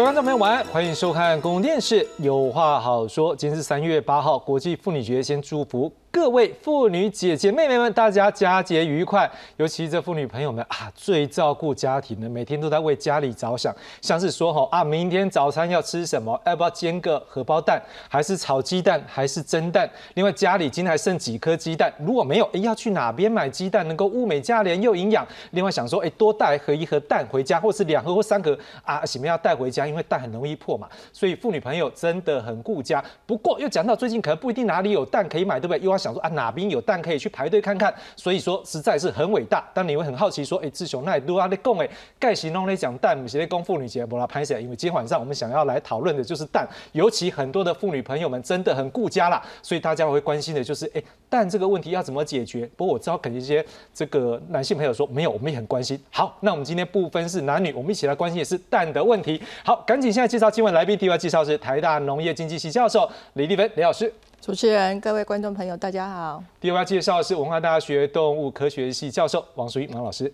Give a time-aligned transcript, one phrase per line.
[0.00, 3.36] 各位观众朋友，晚安，欢迎收看公共电视《有话好说》。
[3.38, 5.92] 今天是三月八号，国际妇女节，先祝福。
[6.12, 9.30] 各位妇女姐姐妹妹们，大家佳节愉快！
[9.58, 13.72] 尤其这妇女朋友们啊，最照顾家庭的，每天都在为家里着想。
[14.00, 16.38] 像是说吼啊，明天早餐要吃什么？
[16.44, 19.88] 要不要煎个荷包蛋，还是炒鸡蛋，还是蒸蛋？
[20.14, 21.92] 另外家里今天还剩几颗鸡蛋？
[22.00, 25.24] 如果没有，哎，要去哪边买鸡蛋能够物美价廉又营养？
[25.52, 29.86] 另外想说，哎，多带盒一盒蛋回家，或是两盒或三盒啊，什么要带回家？
[29.86, 30.88] 因为蛋很容易破嘛。
[31.12, 33.02] 所以妇女朋友真的很顾家。
[33.24, 35.80] 不过又讲到最近可能不一定哪里有蛋可以买，对不对？
[35.80, 39.68] 又要想说啊，哪边有蛋可以去排队看看，所以说实在是很伟大。
[39.74, 44.60] 但你会很好奇说，哎，志雄那都阿在讲哎，盖行弄咧讲蛋，不是在讲妇女节，不啦拍起来。
[44.60, 52.68] 因为今天晚上我们想要来讨论的就是蛋，尤其很多的妇女朋友们真的很顾家啦，所以大家会关心的就是，哎，蛋这个问题要怎么解决？
[52.76, 56.00] 不过我知道肯定一些这个男性朋友说没有，我们也很关心。
[56.10, 59.40] 好，那我们今天不分是男女，我们一起来关心的是蛋的问题。
[59.64, 64.12] 好，赶紧现在介绍今晚来宾，第一位介绍是台大农业经济系教授李立芬李老师。
[64.40, 66.42] 主持人、各位观众朋友，大家好。
[66.58, 70.32] 第二位介绍的是文化大学动物科学系教授王淑英王老师。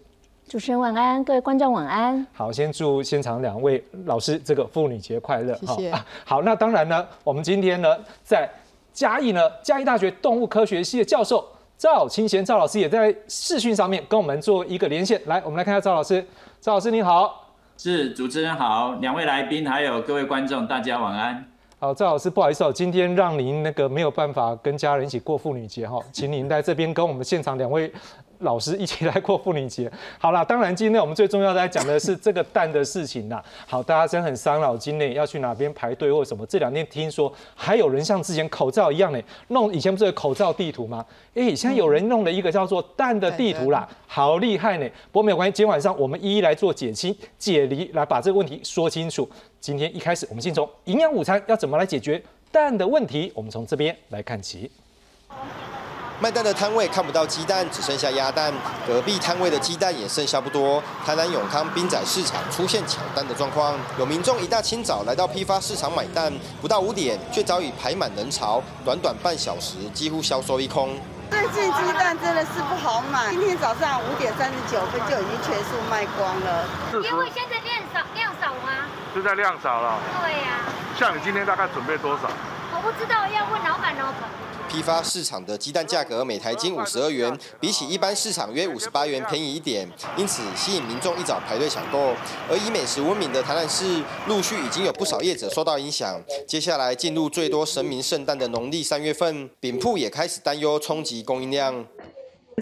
[0.49, 2.25] 主持人晚安，各位观众晚安。
[2.33, 5.53] 好，先祝现场两位老师这个妇女节快乐。
[5.57, 5.95] 谢谢。
[6.25, 8.49] 好，那当然呢，我们今天呢，在
[8.93, 11.45] 嘉义呢，嘉义大学动物科学系的教授
[11.77, 15.21] 赵清贤赵老师也在视讯上面跟我们做一个连线。
[15.27, 16.25] 来，我们来看一下赵老师。
[16.61, 17.53] 赵老师您好。
[17.77, 21.45] 是主持人好，两位来宾还有各位观众，大家晚安。
[21.87, 27.93] 好，赵老师，不好意思哦，今天让您那个没有办法跟家人一起过妇女节哈，请您在这边跟我们现场两位。
[28.41, 33.43] 老师一起来过妇女节， 好啦，当然今天我们最重要的讲的是这个蛋的事情啦。
[33.67, 36.45] 好，大家真很伤脑筋呢，要去哪边排队或什么？
[36.47, 41.05] 这两天听说还有人像之前口罩一样呢，弄以前不是有口罩地图吗？
[41.35, 44.89] 哎，现在有人弄了一个叫做蛋的地图啦，好厉害呢。
[45.13, 49.29] 不过没有关系，今天晚上我们一一来做解清解离，来把这个问题说清楚。
[49.61, 54.71] 今天一开始，我们先从营养午餐要怎么来解决蛋的问题，我们从这边来看起。
[56.19, 58.51] 卖蛋的摊位看不到鸡蛋，只剩下鸭蛋。
[58.87, 60.83] 隔壁摊位的鸡蛋也剩下不多。
[61.05, 66.33] 台南永康滨仔市场出现抢蛋的状况，有民众一大清早来到批发市场买蛋，
[66.63, 70.99] 不到五点却早已排满人潮，短短半小时几乎销售一空。
[71.29, 76.65] 最近鸡蛋真的是不好买，今天早上五点三十九分就已经全数卖光了。
[76.95, 78.89] 因为现在量少，量少吗？
[79.13, 79.99] 现在量少了。
[80.23, 80.65] 对呀。
[80.99, 82.31] 像你今天大概准备多少？
[82.73, 84.15] 我不知道，要问老板哦。
[84.67, 92.13] 批发市场的鸡蛋价格每台斤五十二元，比起一般市场约五十八元便宜一点，因此吸引民众一早排队抢购。
[92.51, 96.21] 而以美食闻名的台南市，陆续已经有不少业者受到影响。
[96.47, 101.87] 接下来进入最多神明圣诞的农历三月份，饼铺也开始担忧冲击供应量。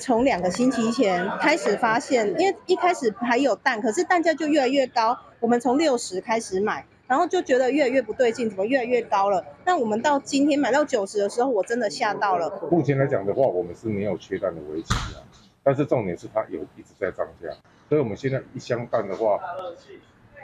[0.00, 6.84] 从两个星期前开始发现，因为一开始还有蛋，可是蛋价就越来越高，我们从六十开始买。
[7.06, 9.44] 然后就觉得越来越不对劲，怎么越来越高了？
[9.64, 12.50] 那我们到今天买到九十的时候，我真的吓到了。
[12.70, 15.20] 目前来讲的话，我们是没有缺蛋的危机啊，
[15.62, 17.48] 但是重点是它有一直在涨价，
[17.88, 19.38] 所以我们现在一箱蛋的话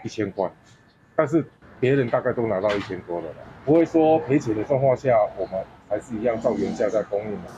[0.05, 0.51] 一千块，
[1.17, 1.45] 但是
[1.79, 3.27] 别人大概都拿到一千多了，
[3.65, 7.51] 不会说赔钱的状况下，我们还是一样照原价在供应的。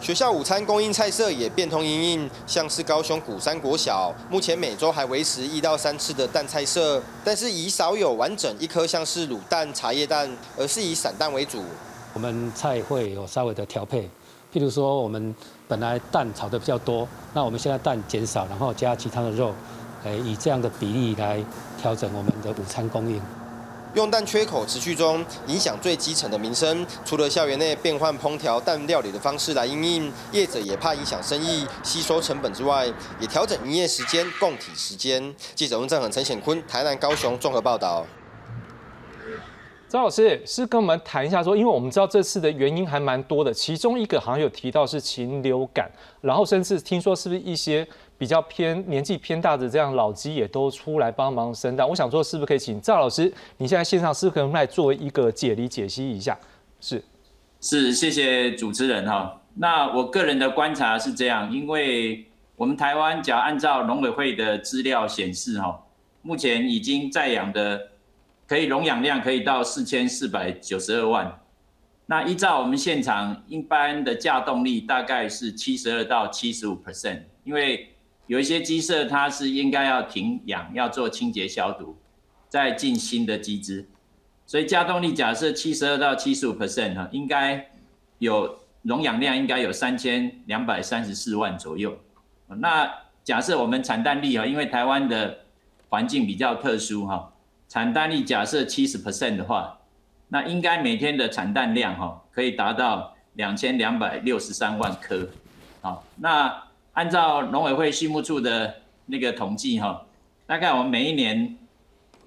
[0.00, 11.62] 学校午餐供应菜色也变通营运，像是高雄古山国小，目前每周还维持一到三次的蛋菜色，但是以少有完整一颗像是卤蛋、茶叶蛋，而是以散蛋为主。
[12.14, 14.08] 我们菜会有稍微的调配，
[14.50, 15.34] 譬如说我们
[15.68, 19.52] 本来蛋炒的比较多，那我们现在蛋减少，然后加其他的肉，
[20.04, 21.44] 诶，以这样的比例来
[21.78, 23.20] 调整我们的午餐供应。
[23.94, 26.86] 用蛋缺口持续中，影响最基层的民生。
[27.04, 32.86] 除了校园内变换烹调蛋料理的方式来应应，业者也怕影响生意、吸收成本之外，
[33.18, 35.34] 也调整营业时间、供体时间。
[35.56, 38.06] 记者温正恒、陈显坤，台南、高雄综合报道。
[39.88, 47.84] 张老师是跟我们谈一下，说，因为我们知道这次的原因还蛮多的，其中一个好像有提到是禽流感，然后甚至听说是不是一些。
[48.20, 56.38] 比较偏年纪偏大的这样老鸡也都出来帮忙生蛋，我想说是不是可以请赵老师，你现在线上是不是可以来做一个解离解析一下？
[56.82, 57.02] 是，
[57.62, 59.40] 是，谢谢主持人哈。
[59.54, 62.26] 那我个人的观察是这样，因为
[62.56, 65.82] 我们台湾只要按照农委会的资料显示哈，
[66.20, 67.80] 目前已经在养的
[68.46, 71.40] 可以容养量可以到四千四百九十二万，
[72.04, 77.89] 那依照我们现场一般的架动力大概是七十二到七十五 percent，因为
[78.30, 81.96] 有一些鸡舍，它是应该要停养，要做清洁消毒，
[82.48, 83.88] 再进新的鸡只。
[84.46, 87.68] 所以加动力假设七十二到七十五 percent 哈，应该
[88.20, 91.98] 有容养量应该有三千两百三十四万左右。
[92.46, 92.88] 那
[93.24, 95.38] 假设我们产蛋率哈，因为台湾的
[95.88, 97.32] 环境比较特殊哈，
[97.68, 99.76] 产蛋率假设七十 percent 的话，
[100.28, 105.28] 那应该每天的产蛋量哈可以达到两千两百六十三万颗。
[105.80, 108.74] 好，那按照农委会畜牧处的
[109.06, 110.06] 那个统计哈，
[110.46, 111.56] 大概我们每一年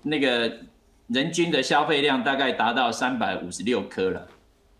[0.02, 0.60] 那个
[1.08, 4.28] 人均的消费量大概达到三百五十六颗了。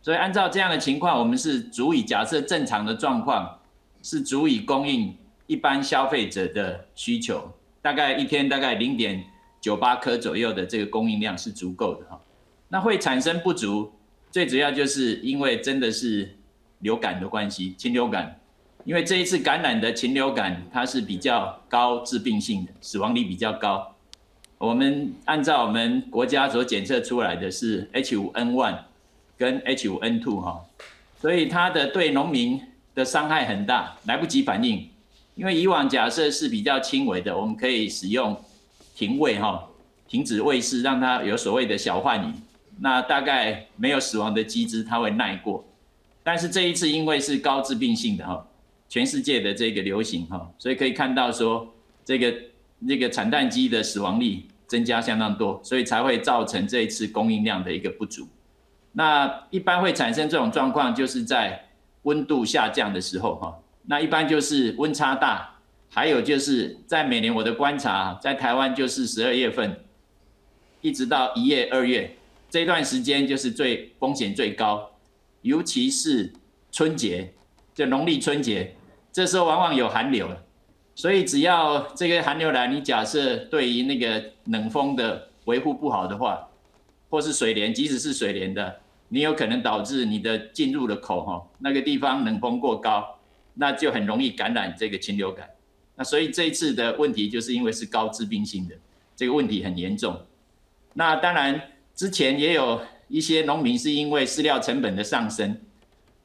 [0.02, 3.60] 所以按照这样的情况，我们是足以假设正常的状况
[4.02, 5.16] 是足以供应
[5.48, 7.52] 一般消费者的需求，
[7.82, 9.24] 大概一天大概零点
[9.62, 12.20] 九八颗左右的这个供应量是足够的哈。
[12.68, 13.94] 那会产生不足，
[14.32, 16.38] 最主要就是因为真的是
[16.80, 18.40] 流感的关系，禽流感。
[18.86, 23.96] 因为这一次感染的禽流感，它是比较高致病性的，死亡率比较高。
[24.58, 28.78] 我们按照我们国家所检测出来的是 H5N1
[29.38, 30.62] 跟 H5N2 哈，
[31.22, 32.62] 所以它的对农民
[32.94, 34.90] 的伤害很大，来不及反应。
[35.36, 38.38] 因为以往假设是比较轻微的，我们可以使用
[38.96, 39.66] 停喂哈，
[40.08, 42.34] 停止喂饲，让它有所谓的小换羽，
[42.80, 45.64] 那大概没有死亡的机制，它会耐过。
[46.22, 48.46] 但是这一次因为是高致病性的哈。
[48.90, 51.74] 全世界的这个流行哈，所以可以看到说，
[52.06, 52.34] 这个
[52.80, 58.28] 那个产蛋鸡的死亡率增加相当多，所以才会造成这一次供应量的一个不足。
[58.92, 61.70] 那一般会产生这种状况，就是在
[62.04, 63.60] 温度下降的时候哈。
[63.86, 65.60] 那一般就是温差大，
[65.90, 69.84] 还有就是在每年我的观察，在台湾就是十二月份，
[70.82, 72.16] 一直到一月、二月
[72.50, 74.92] 这段时间就是最风险最高，
[75.42, 76.32] 尤其是
[76.72, 77.34] 春节，
[77.74, 78.76] 就农历春节。
[79.12, 80.44] 这时候往往有寒流了，
[80.96, 86.48] 所以只要这个寒流来，你假设对于那个冷风的维护不好的话，
[87.12, 88.80] 或是水帘，即使是水帘的，
[89.10, 93.20] 你有可能导致你的进入的口哈那个地方冷风过高，
[93.54, 95.48] 那就很容易感染这个禽流感。
[95.96, 98.74] 那所以这一次的问题就是因为是高致病性的，
[99.16, 100.20] 这个问题很严重。
[100.96, 101.62] 那当然
[101.94, 105.56] 之前也有一些农民是因为饲料成本的上升，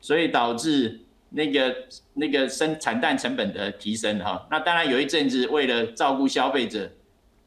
[0.01, 1.03] 所以导致。
[1.31, 1.77] 那个
[2.15, 6.91] 那个生产蛋成本的提升哈，那当然有一阵子为了照顾消费者，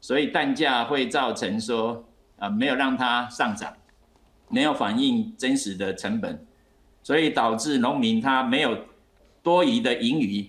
[0.00, 2.08] 所以蛋价会造成说
[2.38, 3.76] 啊没有让它上涨，
[4.48, 6.46] 没有反映真实的成本，
[7.02, 8.78] 所以导致农民他没有
[9.42, 10.48] 多余的盈余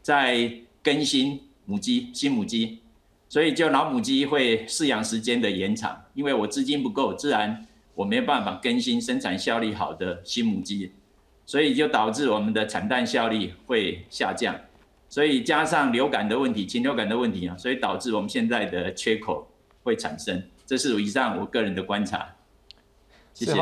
[0.00, 0.52] 在
[0.82, 2.80] 更新母鸡新母鸡，
[3.28, 7.64] 所以就老母鸡会饲养时间的延长，因为我资金不够，自然
[7.94, 10.90] 我没有办法更新生产效率好的新母鸡。
[11.44, 14.54] 所以就导致我们的产蛋效率会下降，
[15.08, 19.46] 所以加上流感的问题、禽流感的问题啊，所以导致我们现在的缺口
[19.82, 20.42] 会产生。
[20.64, 22.26] 这是以上我个人的观察。
[23.34, 23.54] 谢谢，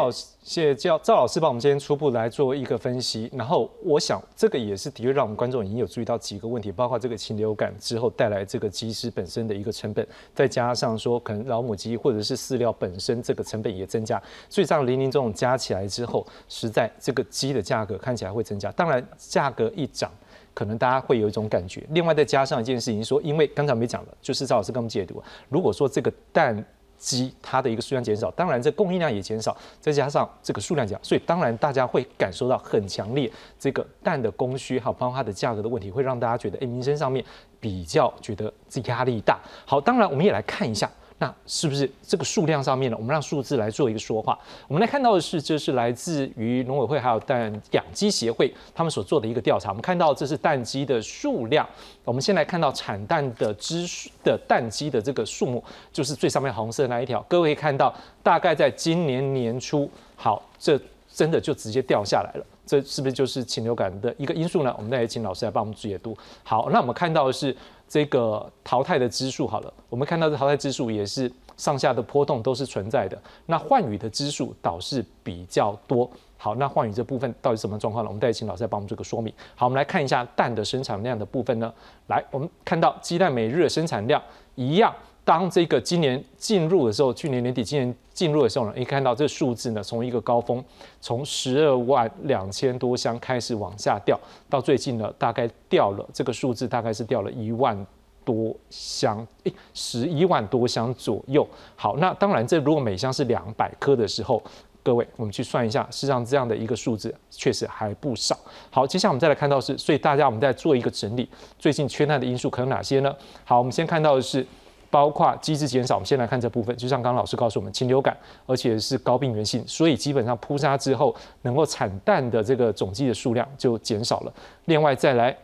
[0.42, 3.30] 谢谢赵赵老师帮我们今天初步来做一个分析。
[3.32, 18.72] 然后我想这个也是的确让我们观众已经有注意到几个问题，包括这个禽流感之后带来这个鸡师本身的一个成本，再加上说可能老母鸡或者是饲料本身这个成本也增加，所以这样零零总总加起来之后，实在这个鸡的价格看起来会增加。
[18.72, 20.10] 当然价格一涨，
[20.52, 21.86] 可能大家会有一种感觉。
[21.90, 26.64] 另外再加上一件事情，说因为刚才没讲了，就是赵老师跟我们解读，如果说这个蛋。
[27.00, 33.28] 鸡它的一个数量减少，当然这供应量也减少，再加上这个数量减少，所以当然大家会感受到很强烈
[33.58, 37.24] 这个蛋的供需哈，包括它的价格的问题，会让大家觉得哎民生上面
[37.58, 39.40] 比较觉得这压力大。
[39.64, 40.88] 好，当然我们也来看一下。
[41.20, 42.96] 那是不是这个数量上面呢？
[42.96, 44.38] 我们让数字来做一个说话。
[44.66, 49.68] 我们来看到的是，这是来自于农委会还有蛋养鸡协会他们所做的一个调查。
[49.68, 51.68] 我们看到这是蛋鸡的数量。
[52.06, 53.86] 我们先来看到产蛋的只
[54.24, 55.62] 的蛋鸡的这个数目，
[55.92, 57.22] 就是最上面红色那一条。
[57.28, 60.80] 各位看到，大概在今年年初，好，这
[61.12, 62.46] 真的就直接掉下来了。
[62.64, 64.74] 这是不是就是禽流感的一个因素呢？
[64.78, 66.16] 我们再请老师来帮我们解读。
[66.42, 67.54] 好，那我们看到的是。
[67.90, 73.20] 这个淘汰的支数好了，我们看到这淘汰支数也是上下的波动都是存在的。
[73.46, 76.08] 那换羽的支数倒是比较多。
[76.36, 78.08] 好，那换羽这部分到底什么状况呢？
[78.08, 79.34] 我们再请老师来帮我们做个说明。
[79.56, 81.70] 好，我们来看一下蛋的生产量的部分呢。
[82.06, 84.22] 来，我们看到鸡蛋每日的生产量
[84.54, 84.94] 一样。
[85.24, 90.62] 当这个今年进入的时候，去年年底今年进入的时候呢，你看到这数字呢，从一个高峰，
[91.00, 97.74] 从十二万两千多箱开始往下掉，到最近呢，大概掉了这个数字，大概是掉了一万
[98.22, 101.48] 多箱，诶，十一万多箱左右。
[101.74, 104.42] 好，那当然，这如果每箱是两百颗的时候，
[104.82, 108.38] 各位我们去算一下，实际上这样的一个数字确实还不少。
[108.70, 111.26] 好，接下来我们再来看到是，所以大家我们再做一个整理，
[111.58, 113.16] 最近缺蛋的因素可能哪些呢？
[113.46, 114.46] 好，我们先看到的是。
[114.90, 116.76] 包括机制减少，我们先来看这部分。
[116.76, 124.32] 就像刚刚老师告诉我们，禽流感，而且是高病原性，所以基本上扑杀之后，能够产蛋的这个总鸡的数量就减少了。
[124.64, 125.36] 另外再来，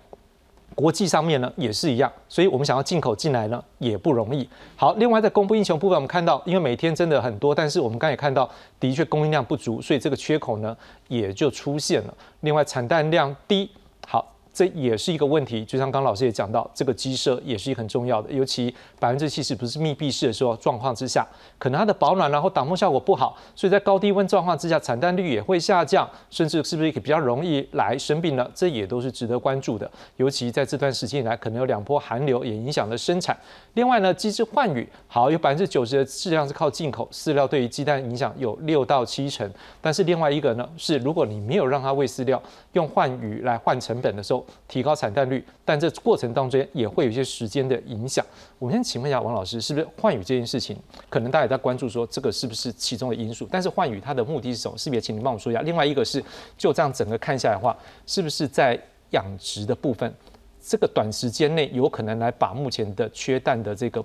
[0.74, 4.46] 国际上面呢也是一样，所以我们想要进口进来呢也不容易。
[4.74, 8.50] 好，另外在供不应求部分，我们看到因为每天真的很多，但是我们刚也看到
[8.80, 10.76] 的确供应量不足，所以这个缺口呢
[11.08, 12.14] 也就出现了。
[12.40, 13.70] 另外产蛋量低，
[14.06, 14.35] 好。
[14.56, 21.26] 这也是一个问题，就像刚老师也讲到，这个鸡舍也是一个很重要的，尤其百分之七十不是密闭式的时候状况之下，
[21.58, 28.50] 可能它的保暖然后挡风效果不好，所以在高低温状况之下，产蛋率也会下降，甚至是不是也比较容易来生病呢？
[28.54, 29.90] 这也都是值得关注的。
[30.16, 33.38] 尤其在这段时间以来，可能有两波寒流也影响了生产。
[33.74, 39.46] 另外呢，鸡只换羽，好有百分之九十的质量是靠进口饲料，对于鸡蛋影响有六到七成。
[39.82, 44.45] 但是另外一个呢，是如果你没有让它喂饲料，用换羽来换成本的时候。
[44.68, 48.24] 提高产蛋率，但这过程当中也会有一些时间的影响。
[48.58, 50.76] 我们先请问一下王老师，是不是换羽这件事情，
[51.08, 53.46] 可能大家也在关注说这个是不是其中的因素？
[53.50, 54.76] 但是换羽它的目的是什么？
[54.78, 55.60] 是不是请您帮我说一下？
[55.62, 56.22] 另外一个是，
[56.56, 57.76] 就这样整个看下来的话，
[58.06, 58.78] 是不是在
[59.10, 60.12] 养殖的部分，
[60.60, 64.04] 这个短时间内有可能来把目前的缺蛋的这个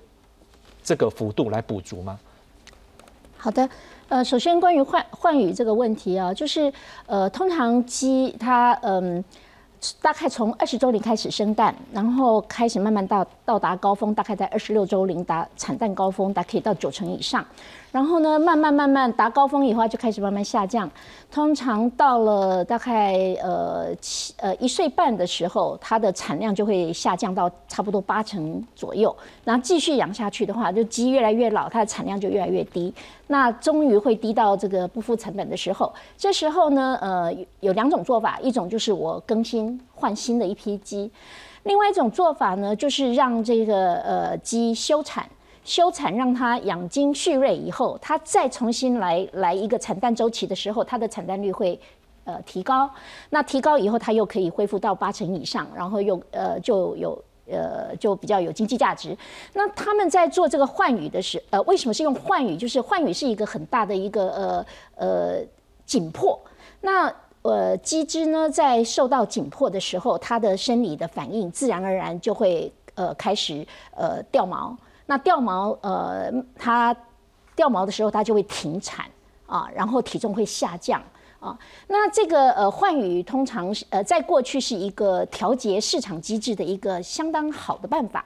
[0.82, 2.18] 这个幅度来补足吗？
[3.36, 3.68] 好的。
[4.08, 6.70] 呃，首先关于换换羽这个问题啊，就是
[7.06, 9.24] 呃，通常鸡它嗯。
[10.00, 17.44] 大概从二十周年开始生蛋，然后开始慢慢到到达高峰，大概在二十六周龄达产蛋高峰，大概可以到九成以上。
[17.90, 20.90] 然后呢，慢慢慢慢达高峰以后，就开始慢慢下降。
[21.30, 29.14] 通常到了大概呃七呃一岁半的时候，它的产量就会下降到差不多八成左右。
[29.44, 32.90] 然后继续养下去的话，就鸡越来越老，它的产量就越来越低。
[33.26, 35.92] 那终于会低到这个不付成本的时候。
[36.16, 37.30] 这时候呢，呃，
[37.60, 41.10] 有两种做法，一种就是我更新换新的一批鸡，
[41.64, 45.28] 另外一种做法呢，就是让这个呃鸡休产。
[45.64, 51.78] 休产让它养精蓄锐以后，它再重新来来一个产蛋周期的时候，它的产蛋率会
[52.24, 52.90] 呃提高。
[53.30, 59.16] 那提高以后，它又可以恢复到八成以上，然后又呃就有呃就比较有经济价值。
[59.52, 62.56] 那他们在做这个换羽的时呃，为什么是用换羽？
[62.56, 64.66] 就是换羽是一个很大的一个呃
[64.96, 65.40] 呃
[65.86, 66.36] 紧迫。
[66.80, 74.76] 那呃鸡只呢，在受到紧迫的时候，它的生理的反应自然而然就会呃开始呃掉毛。
[75.06, 76.96] 那掉毛，呃，它
[77.56, 79.04] 掉毛的时候，它就会停产
[79.46, 81.02] 啊，然后体重会下降
[81.40, 81.58] 啊。
[81.88, 88.24] 那这个呃换羽通常呃在过去是一个调节市场机制的一个相当好的办法，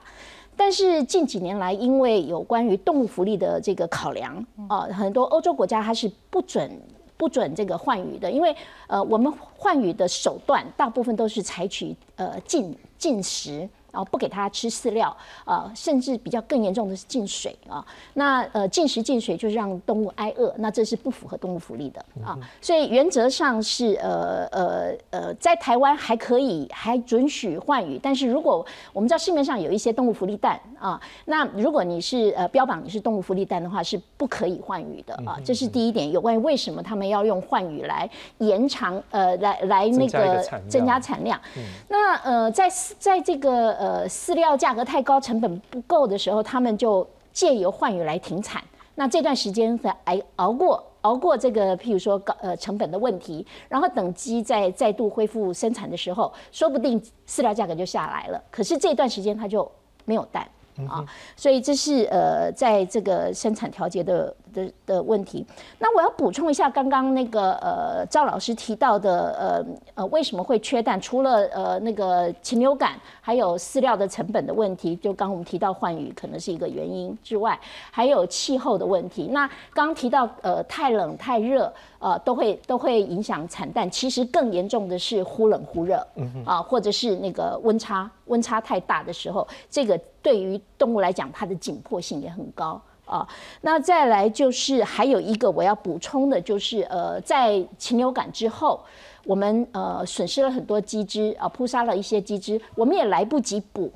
[0.55, 6.71] 但是近几年来，因为有关于动物福利的这个考量啊，很多欧洲国家它是不准
[7.17, 8.55] 不准这个换羽的，因为
[8.87, 13.67] 呃我们换羽的手段大部分都是采取呃禁禁食。
[13.97, 17.83] 然后不给它吃饲料，啊，甚至比较更严重的是禁水啊。
[18.13, 22.37] 那呃禁食禁水就是让动物挨饿，那这是不符合动物福利的啊。
[22.61, 28.63] 所以原则上是呃呃呃，在台湾还可以还准许换羽，但是如果
[28.93, 35.39] 我们知道市面上有一些动物福利蛋啊，那如果你是呃标榜你是动物福利蛋的话，是不可以换羽的啊。
[35.43, 41.41] 这是第一点，有关于为什么他们要用换羽来延长呃来来那个增加产量。
[41.87, 43.86] 那呃在在这个呃。
[43.87, 48.61] 呃，饲料价格太高，成本不够的时候，他们就借由换羽来停产。
[48.95, 58.43] 那这段时间再挨熬过，熬过这个，譬如说高呃成本的问题，然后等鸡再再度恢复生产的时候，说不定饲料价格就下来了。
[58.51, 59.71] 可是这段时间它就
[60.03, 60.45] 没有蛋。
[60.87, 61.03] 啊，
[61.35, 65.45] 所以这是呃，在这个生产调节的的的问题。
[65.79, 70.99] 那我要补充一下，刚刚那个呃赵老师提到的呃呃为什么会缺蛋？
[70.99, 77.59] 除了呃那个禽流感，还有饲料的成本的问题，就刚我们提到换羽可能是一个原因之外，
[77.91, 79.27] 还有气候的问题。
[79.31, 81.71] 那刚提到呃太冷太热。
[81.99, 83.89] 呃，都会都会影响产蛋。
[83.89, 86.05] 其实更严重的是忽冷忽热，
[86.45, 93.27] 啊，或者是那个温差温差太大的时候，这个对于动物来讲，它的紧迫性也很高啊。
[93.61, 98.79] 那再来就是还有一个我要补充的，就是呃，在禽流感之后，
[99.25, 103.91] 我们呃损失了很多鸡只啊，扑杀了一些鸡只，我们也来不及补，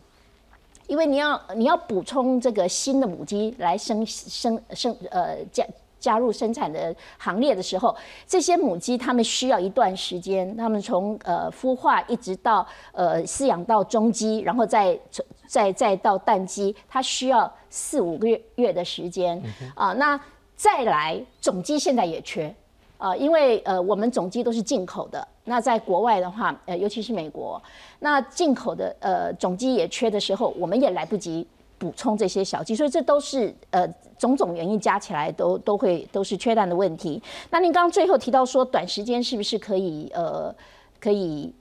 [0.88, 5.64] 因为你要你要补充这个新的母鸡来生生生呃加。
[6.02, 7.96] 加入生产的行列的时候，
[8.28, 15.00] 这些母鸡它们需要一段时间，它们从呃孵化一直到呃饲养到中鸡，然后再
[15.48, 19.42] 再再到蛋鸡，它需要四五个月月的时间
[19.76, 19.94] 啊。
[19.94, 20.20] 那
[20.56, 22.54] 再来种鸡现在也缺
[22.98, 27.62] 啊，因为呃我们种鸡都是进口的，那在国外的话，呃尤其是美国，
[28.00, 31.48] 那进口的呃种鸡也缺的时候，我们也来不及。
[31.82, 33.88] 补充这些小鸡，所以这都是呃
[34.20, 37.20] 种种原因加起来都都会都是缺蛋的问题。
[37.50, 40.54] 那您刚刚最后提到说，短时间是不是可以呃
[41.00, 41.52] 可以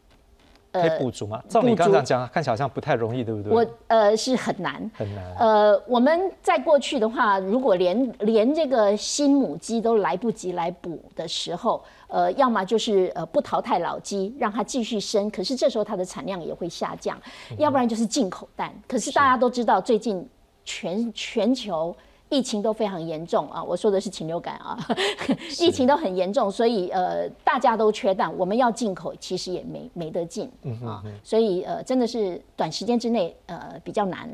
[0.70, 1.42] 可以补足吗？
[1.48, 3.50] 照你刚刚讲，看起来好像不太容易，对不对？
[3.50, 5.34] 我呃是很难，很难。
[5.38, 17.16] 呃，我们在过去的话，如果连连这个新母鸡都来不及来补的时候，呃，要么就是呃不淘汰老鸡，让它继续生，可是这时候它的产量也会下降；
[17.58, 18.72] 要不然就是进口蛋。
[18.86, 20.28] 可是大家都知道，最近
[20.64, 21.96] 全全球。
[22.32, 23.60] 疫情都非常严重啊！
[23.60, 24.78] 我说的是禽流感啊，
[25.58, 30.48] 疫情都很严重，所以呃，大家都缺蛋，我们要进口其实也没没得进
[30.86, 34.30] 啊，所以呃，真的是短时间之内呃比较难，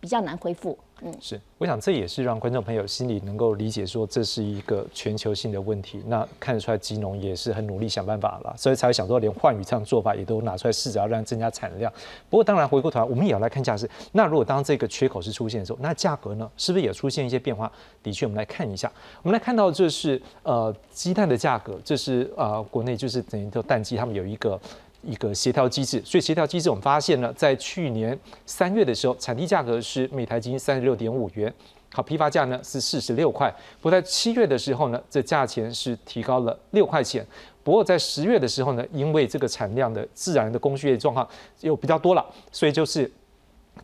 [0.00, 0.76] 比较难恢复。
[1.02, 6.02] 嗯，是，我想这也是让观众朋友心里能够理解，说这是一个全球性的问题。
[6.06, 11.90] 那看得出来，基农也是很努力想办法了，所以才会想说，连换羽这样做法也都拿出来试着要让增加产量。
[12.28, 17.70] 不过，当然回过头来，我们也要来看价值，那如果当这个缺口是出现的时候，那价格呢，是不是也出现一些变化？
[18.02, 18.92] 的确，我们来看一下，
[19.22, 24.60] 我们来看到这是呃鸡蛋的价格，这是呃国内就是等于说蛋鸡他们有一个。
[25.02, 31.52] 一个协调机制，所以协调机制我们发现呢，在去年三月的时候，产地价格是每台斤三十六点五元，
[31.92, 33.50] 好，批发价呢是四十六块。
[33.80, 37.26] 不过在七月的时候呢，这价钱是提高了六块钱。
[37.62, 41.26] 不过在十月的时候呢，因为这个产量的自然的供需的状况
[41.60, 43.10] 又比较多了，所以就是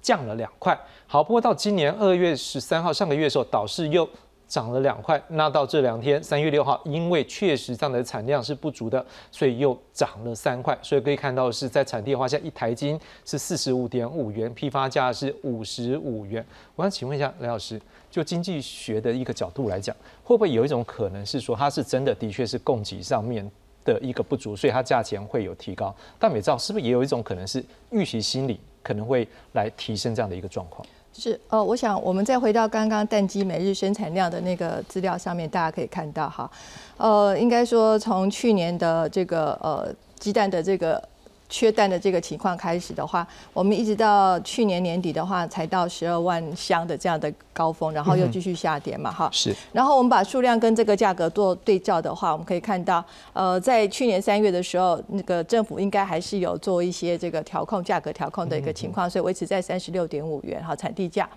[0.00, 0.78] 降了两块。
[1.06, 4.08] 好，不过到今年二月十三号上个月的时候，导致又。
[4.48, 10.78] 涨了两块，那到这两天三月六号，因为确实这样的产量是不足的，所以又涨了三块。
[10.82, 16.44] 所以可以看到是在产地的话，像一台金是四十五点五元，批发价是五十五元。
[16.76, 23.50] 我想请问一下雷老师，就经济学的一个角度来讲，会不会有一种可能是说它是真的的确是供给上面
[23.84, 25.94] 的一个不足，所以它价钱会有提高？
[26.18, 30.86] 但美照是不是也有一种可能是预期心理可能会来提升这样的一个状况？
[31.20, 36.50] 是呃，我想我们再回到刚刚蛋鸡每日生产量的那个资料上面，大家可以看到哈，
[36.96, 41.02] 呃，应该说从去年的这个呃鸡蛋的这个。
[41.48, 49.28] 缺蛋的这个情况开始的话，我们一直到去年年底的话，才到十二万箱的这样的高峰，然后又继续下跌嘛，哈。
[49.32, 49.54] 是。
[49.72, 61.28] 然后我们把数量跟这个价格做对照的话，我们可以看到，呃，在去年三月的时候，那个政府应该还是有做一些这个调控价格调控的一个情况，所以维持在三十六点五元哈产地价。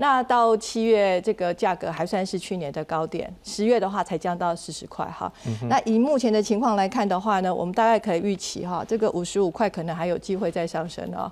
[0.00, 3.30] 那到七月，这个价格还算是去年的高点。
[3.44, 5.30] 十月的话才降到四十块哈。
[5.68, 11.30] 那以目前的情况来看的话呢，我们大概可以预期哈，这个五十五块可能还有机会再上升哦。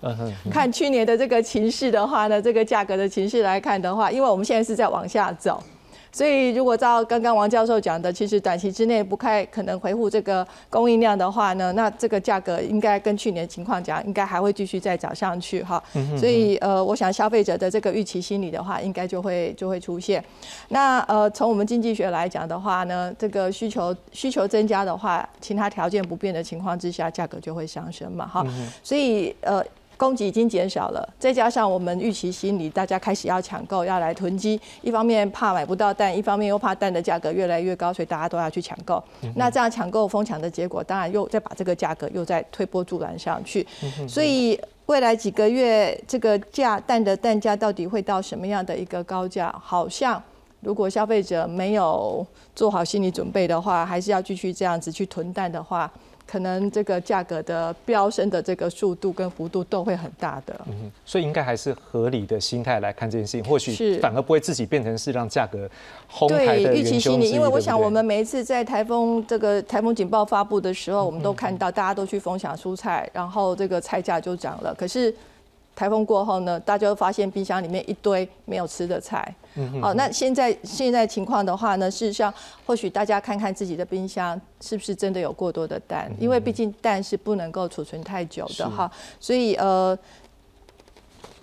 [0.50, 5.62] 看去年的这个情势的话呢，这个价格的情势来看的话，因为我们现在是在往下走。
[6.10, 15.82] 所以，如果照刚刚王教授讲的，其实短期之内不太可能回复这个供应量的话呢，那这个价格应该跟去年情况讲，应该还会继续再涨上去哈。
[16.16, 20.24] 所以，呃，我想消费者的这个预期心理的话，应该就会就会出现。
[20.68, 28.44] 那呃，从我们经济学来讲的话呢，这个需求需求增加的话，其他条件不变的情况之下，价格就会上升嘛哈。
[28.82, 29.62] 所以，呃。
[29.98, 34.58] 供给已经减少了，再加上我们预期心理，大家开始要抢购，要来囤积。
[34.80, 39.02] 一方面怕买不到蛋，一方面又怕蛋的价格越来越高，所以大家都要去抢购。
[39.34, 43.66] 那这样抢购疯抢的结果，当然又再把这个价格又再推波助澜上去。
[44.06, 49.52] 所以未来几个月，这个价蛋的蛋价到底会到什么样的一个高价？
[49.60, 50.22] 好像
[50.60, 55.90] 如果消费者没有做好心理准备的话，还是要继续这样子去囤蛋的话。
[56.30, 65.68] 可能这个价格的飙升的这个速度跟幅度都会很大的，嗯，所以应该还是合理的心态来看这件事情，或许反而不会自己变成是让价格
[66.06, 74.74] 哄抬的预期心理，因为我想我们每一次在台风这个台风警报发布的时候，我们都看到大家都去疯抢蔬菜，然后这个菜价就涨了。
[74.74, 75.14] 可是
[75.78, 79.32] 台风过后呢，大家发现冰箱里面一堆没有吃的菜。
[79.80, 82.34] 好，那现在现在情况的话呢，事实上
[82.66, 88.90] 或许大家看看自己的冰箱是不是真的有过多的蛋，因为毕竟蛋是不能够储存太久的哈。
[89.20, 89.96] 所以呃，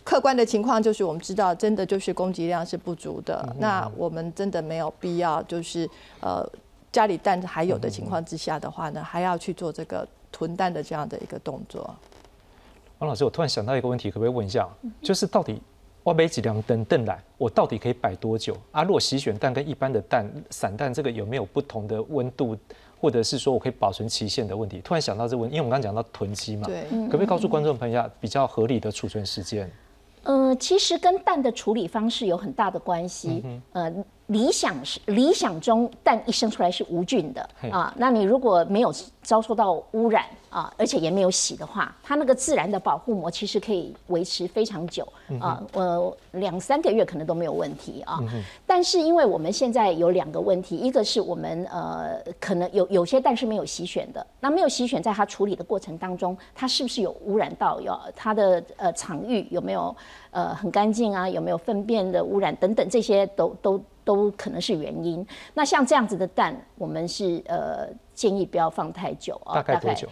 [0.04, 3.56] 客观的情况就是我们知道，真的就是供给量是不足的。
[3.58, 6.46] 那我们真的没有必要，就是呃
[6.92, 11.96] 家里蛋还有的情况之下的话呢，还要去做这个囤蛋的这样的一个动作。
[13.06, 14.68] 王老师，我突然想到一个问题，可不可以问一下？
[15.02, 15.62] 就是到底。
[16.04, 18.56] 我买几辆灯灯来，我到底可以摆多久？
[18.72, 22.56] 啊，如果洗选蛋跟一般的蛋散蛋，这个有没有不同的温度，
[23.02, 24.80] 或者是说我可以保存期限的问题？
[24.82, 29.68] 突然想到这问，因为我们刚刚讲到囤积嘛，对，可不可以告诉观众朋友一下比较合理的储存时间？
[30.22, 33.44] 呃，其实跟蛋的处理方式有很大的关系。
[33.72, 33.92] 呃，
[34.28, 45.08] 理想是理想中蛋一生出来是无菌的啊，那你如果没有遭受到污染啊，而且也没有洗的话，它那个自然的保护膜其实可以维持非常久
[45.40, 48.20] 啊，呃，两三个月可能都没有问题啊。
[48.66, 57.80] 但是因为我们现在有两个问题，一个是我们呃可能有有些蛋是没有洗选的，那没有洗选，在它处理的过程当中，它是不是有污染到？
[57.80, 59.96] 有它的呃场域有没有
[60.32, 61.30] 呃很干净啊？
[61.30, 63.80] 有没有粪便的污染等等，这些都都。
[64.06, 65.26] 都可能是原因。
[65.54, 70.08] 那像这样子的蛋，我们是呃建议不要放太久啊，大概多久？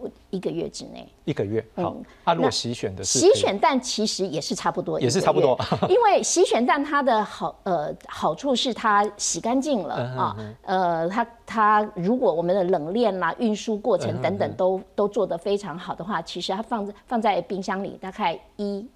[0.00, 1.08] 我一个月之内。
[1.24, 1.64] 一个月。
[1.74, 1.96] 好。
[2.22, 5.58] 啊，如果洗选的是洗选蛋，其实也是差不多，也是差不多。
[5.90, 18.86] 因为洗选蛋它的好呃好处是它洗干净了啊，呃它它如果我们的冷链啦、运输过程等等都都做得非常好的话，其实它放在放在冰箱里大概一。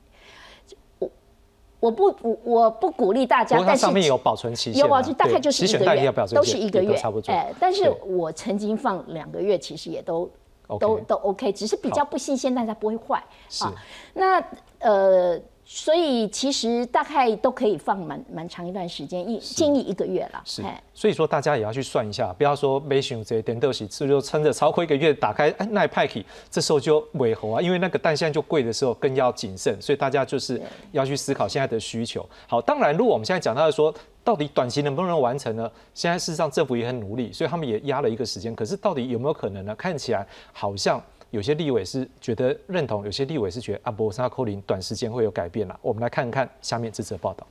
[1.82, 7.32] 我不我我不鼓励大家，但是上面有保存期限，有保存大概就是一个月，都是一个月，差不多。
[7.32, 10.30] 哎，但是我曾经放两个月，其实也都
[10.78, 13.22] 都都 OK，只是比较不新鲜，大家不会坏
[13.62, 13.74] 啊。
[14.14, 14.40] 那
[14.78, 15.40] 呃。
[15.64, 20.42] 所以其实大概都可以放蛮蛮长一段时间，一建议一个月啦。
[20.44, 26.20] 是，所以说大家也要去算一下，不要说没选这些点东西，吃就撑着超过一个月，打开哎那派克，
[26.50, 32.28] 这时候就尾喉啊，因为那个蛋现在就贵的时候更要谨慎，所以大家就是要去思考现在的需求。
[32.48, 33.94] 好，当然如果我们现在讲到说，
[34.24, 35.70] 到底短期能不能完成呢？
[35.94, 39.74] 现在事实上政府也很努力，所以他们也压了一个时间，可是到底有没有可能呢？
[39.76, 41.02] 看起来好像。
[41.32, 45.78] 有些立委是觉得认同，有些立委是觉得阿波沙扣林短时间会有改变了。
[45.80, 47.46] 我们来看看下面这则报道。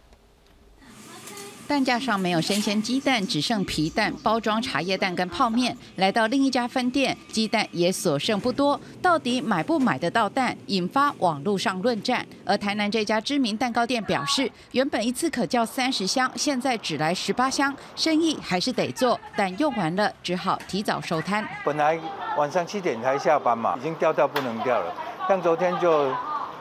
[1.72, 5.74] 蛋架上没有生鲜鸡蛋，只剩皮蛋、包装茶叶蛋跟泡面。
[5.96, 12.28] 来到另一家分店，鸡蛋也所剩不多，到底买不买得到蛋，引发网络上论战。
[12.44, 21.48] 而台南这家知名蛋糕店表示，原本一次可叫三十箱，现在只来十八箱，生意还是得做，但用完了只好提早收摊。
[21.64, 21.98] 本来
[22.38, 24.94] 晚上七点才下班嘛，已经掉到不能掉了，
[25.30, 26.14] 但昨天就。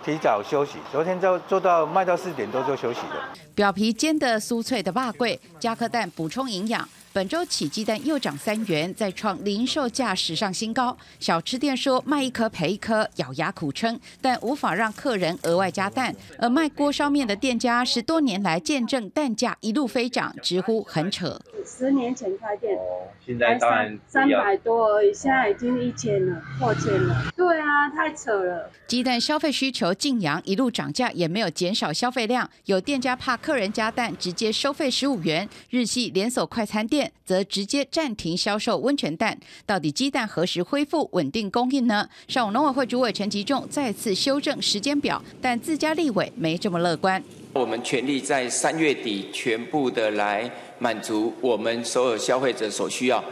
[0.04, 3.28] 提早休息，昨天就做到卖到四点多就休息了。
[3.54, 6.88] 表皮煎的酥脆的霸贵，加颗蛋补充营养。
[7.12, 10.96] 本周起鸡蛋又涨三元，再创零售价史上新高。
[11.18, 16.14] 小吃店说卖一颗赔一颗，咬牙苦撑，但无法让客人额外加蛋。
[16.38, 21.40] 而卖锅烧面的店家十多年来见证蛋价一路飞涨，直呼很扯。
[21.66, 22.78] 十年前开店，
[23.26, 27.24] 现在当然三百多而已，现在已经一千了，破千了。
[27.36, 28.70] 对啊，太扯了。
[28.86, 32.48] 鸡蛋消费需求劲扬，一路涨价也没有减少消费量。
[32.66, 35.48] 有店家怕客人加蛋，直接收费十五元。
[35.70, 36.99] 日系连锁快餐店。
[37.24, 42.08] 则直接暂停销售温泉蛋，到底鸡蛋何时恢复稳定供应呢？
[42.26, 47.22] 上午农委会主委陈吉仲再次修正时间表，但自家立委没这么乐观。
[47.52, 53.22] 我们全力在三月底全部的来满足我们所有消费者所需要。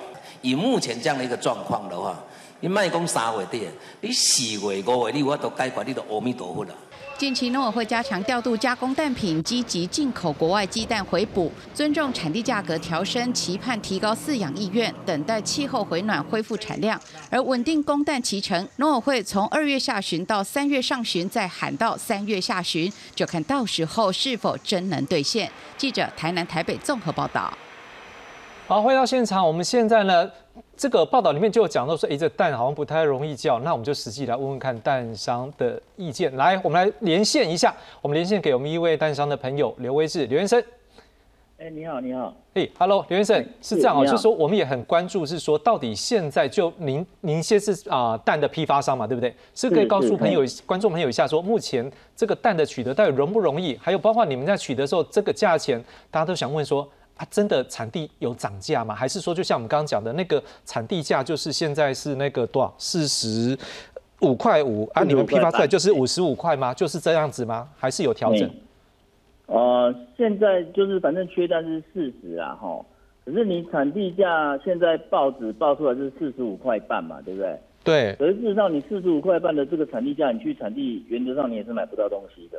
[0.43, 2.23] 以目前这样的一个状况的话，
[2.61, 3.63] 你卖公三月底，
[4.01, 6.75] 你四月五月你我都解决，你都阿弥陀佛了。
[7.19, 25.51] 近期农委会加强调度加工蛋品，积极进口国外鸡蛋回补，尊重产地价格调升，期盼提高饲养意愿，等待气候回暖恢复产量，而稳定供蛋期程，农委会从二月下旬到三月上旬，再喊到三月下旬，就看到时候是否真能兑现。
[25.77, 27.53] 记者台南、台北综合报道。
[28.69, 30.31] 好，回到现场，我们现在呢？
[30.77, 36.35] 这个报道里面就有讲到说，哎，这蛋好像不太容易叫，那我们就实际来问问看蛋商的意见。
[36.37, 40.63] 来，我们来连线一下，我们连线给我们一位蛋商的朋友刘威志，刘先生。
[41.59, 42.33] 哎，你好，你好。
[42.55, 49.35] 哎，Hello，刘先生，是这样哦，就是说我们也很关注，是说到底现在就您您先是啊蛋的批发商嘛，对不对？
[49.55, 53.77] 是可以告诉朋友、观众朋友一下，说目前这个蛋的取得到底容不容易？
[53.83, 56.89] 还有包括你们在取得时候这个价钱，大家都想问说。
[57.19, 58.95] 它真的产地有涨价吗？
[58.95, 63.59] 还是说就像我们刚刚讲的那个产地价，就是现在是那个多少四十
[64.21, 65.03] 五块五啊？
[65.03, 66.73] 你们批发出来就是五十五块吗？
[66.73, 67.69] 就是这样子吗？
[67.77, 68.49] 还是有调整？
[69.47, 72.81] 呃，现在就是反正缺单是四十啊，哈。
[73.25, 77.59] 可是你产地价现在报纸报出来是四十五块半嘛，对不对？
[77.83, 78.15] 对。
[78.17, 82.59] 可是事实上你四十五块半的这个产地价，你去产地原则上你也是买不到东西的，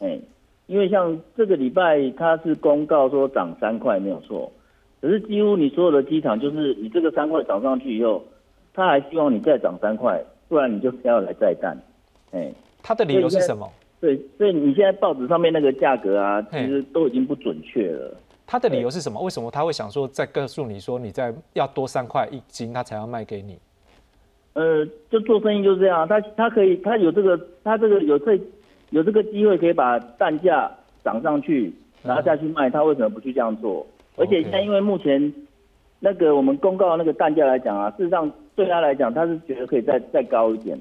[0.00, 0.18] 哎。
[0.66, 4.50] 因为像这个礼拜，它是公告说涨三块没有错，
[5.02, 8.24] 可是几乎你所有的机场，就是你这个三块涨上去以后，
[8.72, 11.76] 他还希望你再涨三块，不然你就不要来再干。
[12.32, 12.50] 哎，
[12.82, 13.70] 他的理由是什么？
[14.00, 18.16] 对，所以你现在报纸上面那个价格啊，其实都已经不准确了。
[18.46, 19.20] 他的理由是什么？
[19.20, 23.58] 为什么他会想说再告诉你说你再要多三块一斤，他才要卖给你？
[24.54, 28.40] 呃，就做生意就是这样，他他可以，他有这个，他这个有这。
[28.90, 30.70] 有这个机会可以把蛋价
[31.02, 33.86] 涨上去，然后再去卖，他为什么不去这样做？
[34.16, 35.32] 而且现在因为目前
[36.00, 40.78] 那个我们公告那个蛋价来讲啊，事实上对他来讲，他是觉得可以再再高一点。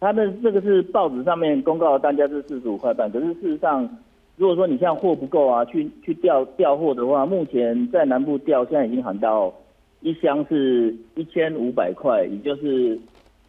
[0.00, 3.88] 他的这个是报纸上面公告的单价是四十五块半，可是事实上，
[4.36, 9.52] 如果说你像货不够啊，去去调调货的话，目前在南部调，现在已经喊到
[10.00, 12.98] 一箱是一千五百块，也就是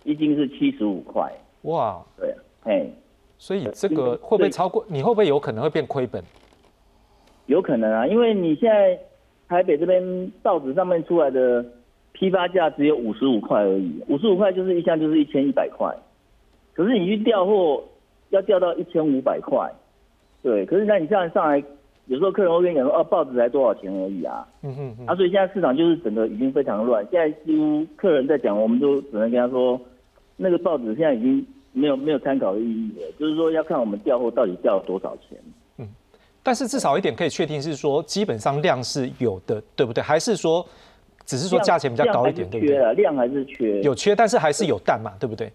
[0.04, 1.32] 一斤是七十五块。
[1.64, 2.92] 哇，对，嘿，
[3.40, 4.86] 所以这个会不会超过？
[4.90, 6.22] 你会不会有可能会变亏本？
[7.48, 9.00] 有可能啊，因为你现在
[9.48, 11.66] 台北这边报纸上面出来的
[12.12, 15.92] 批发价只有五十五块而已，五十五块就是一箱就是一千一百块，
[16.74, 17.82] 可是你去调货
[18.30, 19.72] 要调到一千五百块，
[20.44, 21.64] 对，可是那你这样上来，
[22.08, 29.80] 有时候客人会跟你讲说，哦，报纸才多少钱而已啊，嗯哼哼啊，所以现在市场就是整个已经非常乱，现在几乎客人在讲，我们都只能跟他说，
[30.36, 35.38] 那个报纸现在已经没有没有参考的意义的，就是说要看我们调货到底调了多少钱。
[35.78, 35.88] 嗯
[36.42, 40.02] 但是至少一点可以确定是说，基本上量是有的，对不对？
[40.02, 40.66] 还是说，
[41.26, 42.94] 只是说价钱比较高一点，对不对？
[42.94, 45.52] 量还是缺，有缺，但是还是有蛋嘛，对不对？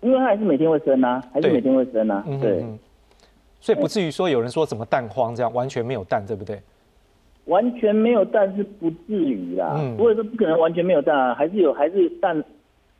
[0.00, 2.64] 因为它还是每天会生啊，还是每天会生啊，对。
[3.60, 6.60] 所以不至于说有人说什么蛋荒这样，完全没有蛋，对不对？
[7.44, 12.42] 完全没有蛋是不至于啦，嗯不会说不可能完全没有蛋啊，还是有，还是蛋。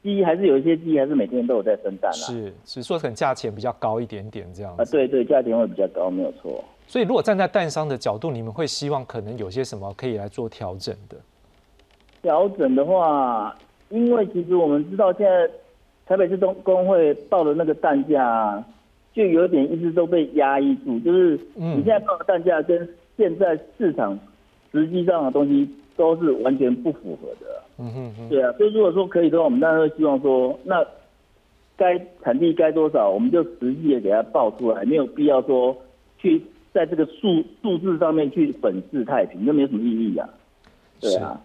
[0.02, 2.14] 鸡还是有一些鸡，还是每天都有在生蛋啊。
[2.14, 4.74] 是，只是说可能价钱比较高一点点这样。
[4.76, 6.62] 啊，对对，价钱会比较高，没有错。
[6.86, 11.16] 所以如果站在蛋商的角度，你们会希望可能有些什么可以来做调整的？
[12.20, 13.56] 调整的话，
[13.88, 15.48] 因为其实我们知道现在
[16.04, 18.62] 台北市东工会报的那个蛋价，
[19.12, 24.18] 就有点一直都被压抑住，就是你现在报的蛋价跟现在市场
[24.72, 27.62] 实际上的东西都是完全不符合的。
[27.82, 30.86] 嗯哼哼，对啊，所以如果说可以的话，我们当然会希望说，那
[31.76, 35.76] 该产地该多少，我们就实际的给它报出来，没有必要说
[36.18, 36.40] 去
[36.72, 40.28] 在这个数数字上面去粉饰太平，那没有什么意义啊。
[41.00, 41.40] 对啊，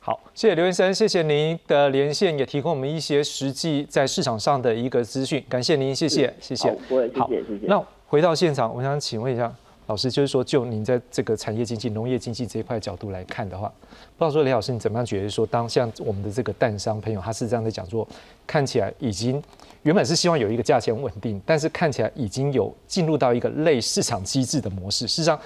[0.00, 6.68] 好，谢谢刘先生，谢谢您的连线，也提供我们一些实际在市场上的一个资讯，感谢您，谢谢，谢谢。
[7.14, 7.66] 好，谢谢，谢谢。
[7.66, 9.54] 那回到现场，我想请问一下。
[9.86, 13.68] 老师就是说，就您在这个产业经济、农业经济这一块角度来看的话，
[14.16, 18.06] 不知道说雷老师你怎么样觉得说，当像我们的这个蛋商朋友，他是这样的讲说，
[18.46, 19.42] 看起来已经
[19.82, 25.06] 原本是希望有一个价钱稳定，但是看起来已经有进入到一个类市场机制的模式。
[25.06, 25.38] 事实上，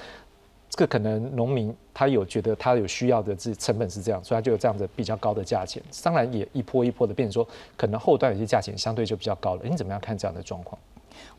[0.71, 5.83] 这个可能农民他有觉得他有需要的这成本是这样，所以他就有这样的比较高的价钱。
[6.03, 9.63] 当然也一波一波的变说，可能后端有些价钱相对就比较高了。
[9.65, 10.81] 你怎么样看这样的状况？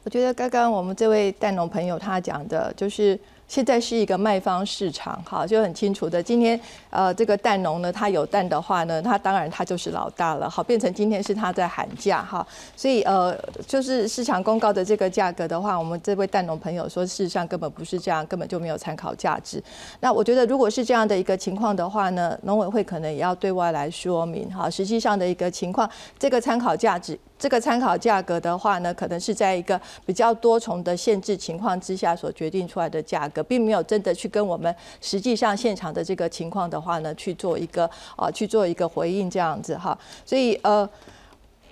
[0.03, 6.23] 我觉得刚刚我们这位蛋农朋友他讲的，就是现在是一个卖方市场，哈，就很清楚的。
[6.23, 6.59] 今天
[6.89, 13.37] 呃，这个蛋农呢，他有蛋的话呢，他当然他就是老大了，好，变成今天是他在喊价，哈，所以呃，
[13.67, 19.63] 就是市场公告的这个价格的话，我们这位蛋农朋友说，事实上根本不是这样，根本就没有参考价值。
[19.99, 25.87] 那我觉得如果是这样的一个情况的话呢，农委会可能也要对外来说明，哈，实际上的一个情况，
[26.17, 27.19] 这个参考价值。
[27.41, 39.97] 这个参考价格的话呢，可能是在一个比较多重的限制情况之下所决定出来的价格，并没有真的去跟我们实际上现场的这个情况的话呢去做一个啊去做一个回应这样子哈。
[40.23, 40.87] 所以呃，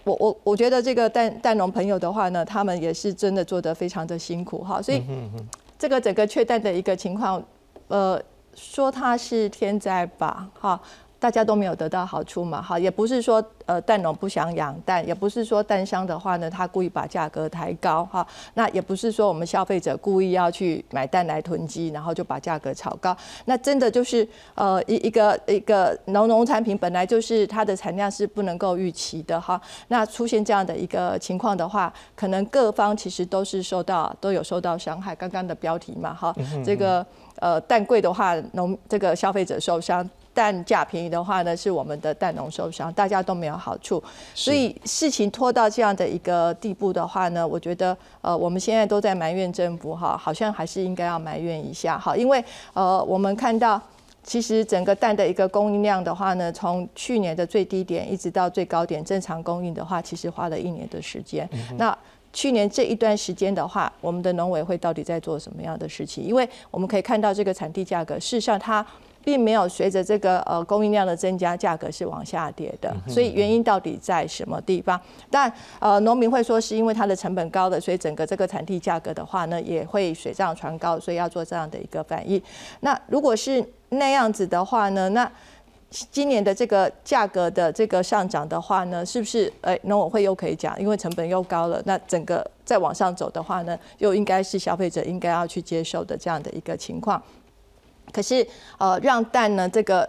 [0.06, 4.82] 我我我觉得这个蛋蛋农朋友的话呢，他们也是真的做得非常的辛苦哈。
[4.82, 5.04] 所以
[5.78, 7.44] 这个整个缺蛋的一个情况，
[7.90, 8.20] 呃，
[8.56, 10.82] 说它是天灾吧，哈。
[11.20, 35.14] 大家都没有得到好处嘛，哈，也不是说呃蛋农不想养蛋，也不是说蛋商的话呢，他故意把价格抬高，哈，那也不是说我们消费者故意要去买蛋来囤积，然后就把价格炒高，那真的就是呃一一个一个农农产品本来就是它的产量是不能够预期的，哈，那出现这样的一个情况的话，可能各方其实都是受到都有受到伤害。
[35.14, 37.06] 刚刚的标题嘛，哈，这个
[37.40, 40.10] 呃蛋贵的话，农这个消费者受伤。
[40.34, 44.02] 蛋价便宜的话呢，是我们的蛋农受伤，大家都没有好处。
[44.34, 53.82] 所以事情拖到这样的一个地步的话呢，我觉得呃，我们现在都在埋怨政府哈，好像还是应该要埋怨一下哈，因为呃，我们看到
[54.24, 61.50] 其实整个蛋的一个供应量的话呢，从去年的最低点一直到最高点正常供应的话，其实花了一年的时间。
[61.78, 61.98] 那
[62.32, 66.24] 去年这一段时间的话，我们的农委会到底在做什么样的事情？
[66.24, 68.86] 因为我们可以看到这个产地价格，事实上它。
[69.24, 72.96] 并没有随着这个呃供应量的增加，价格是往下跌的。
[73.08, 75.00] 所以原因到底在什么地方？
[75.30, 82.42] 但呃农民会说是因为它的成本高的，所以整个这个产地价格的话呢，也会水涨船高，所以要做这样的一个反应。
[82.80, 85.30] 那如果是那样子的话呢，那
[85.90, 97.22] 今年的这个价格的这个上涨的话呢，是不是哎农委会又可以讲，因为成本又高了，那整个再往上走的话呢，又应该是消费者应该要去接受的这样的一个情况。
[98.12, 98.46] 可是，
[98.78, 100.08] 呃，让蛋呢这个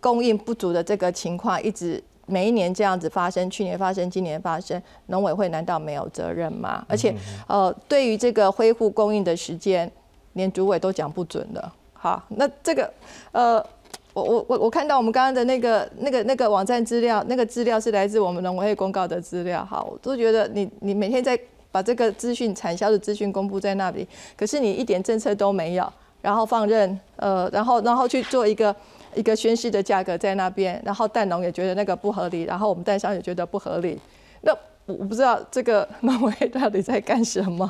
[0.00, 6.84] 供应不足的这个情况一直每一年这样子发生，去年发生，今年发生，农委会难道没有责任吗？
[6.88, 7.14] 而且，
[7.46, 9.90] 呃，对于这个恢复供应的时间，
[10.32, 11.72] 连主委都讲不准了。
[11.92, 12.92] 好，那这个，
[13.32, 13.64] 呃，
[14.12, 19.64] 我我我我看到我们刚刚的那个那个那个网站资料，那个资料是来自我们农委会公告的资料。
[19.64, 21.38] 好，我都觉得你你每天在
[21.70, 24.06] 把这个资讯产销的资讯公布在那里，
[24.36, 25.92] 可是你一点政策都没有，
[26.26, 28.74] 然后放任，呃，然后然后去做一个。
[29.14, 33.98] 一个宣示的价格在那边，然后蛋农也觉得那个不合理，然后我们蛋商也觉得不合理。
[34.42, 34.52] 那
[34.84, 37.66] 我我不知道这个 农委到底在干什么。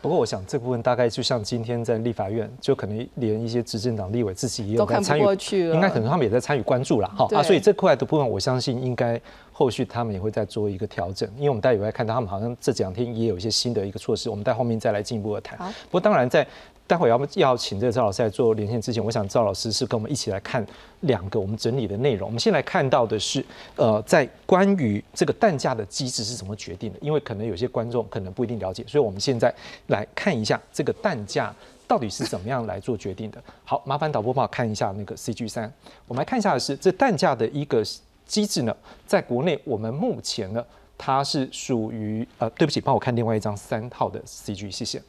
[0.00, 5.22] 不过我想这部分大概就像今天在立法院，就可能连一些执政党立委自己也有在参与，
[5.70, 9.20] 应该可能他们也在参与关注了哈啊，所以这块的部分我相信应该
[9.52, 15.58] 后续他们也会再做一个调整，因为我们待会会看到他们好像这两天也有一些新的一个措施，我们待后面再来进一步的谈。
[15.58, 16.46] 不过当然在。
[16.90, 20.66] 待会要要请这个赵老师来做连线之前，我想赵老师是跟我们一起来看
[21.02, 22.28] 两个我们整理的内容。
[22.28, 26.98] 我们先来看到的是，呃，在关于这个蛋价的机制是怎么决定的？
[27.00, 29.54] 因为可能有些观众可能不一定了解，所以我们现在
[29.86, 31.54] 来看一下这个蛋价
[31.86, 33.40] 到底是怎么样来做决定的。
[33.64, 35.72] 好，麻烦导播帮我看一下那个 CG 三，
[36.08, 37.84] 我们来看一下的是这蛋价的一个
[38.26, 38.76] 机制呢，
[39.06, 40.64] 在国内我们目前呢，
[40.98, 45.00] 它是属于呃，对不起，帮我看另外一张三号的 CG，谢谢。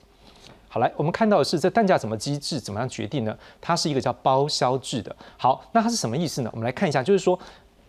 [0.73, 3.37] 好，来，我们看到的是这蛋价怎么机制怎么样决定呢？
[3.59, 5.13] 它是一个叫包销制的。
[5.35, 6.49] 好，那它是什么意思呢？
[6.53, 7.37] 我们来看一下，就是说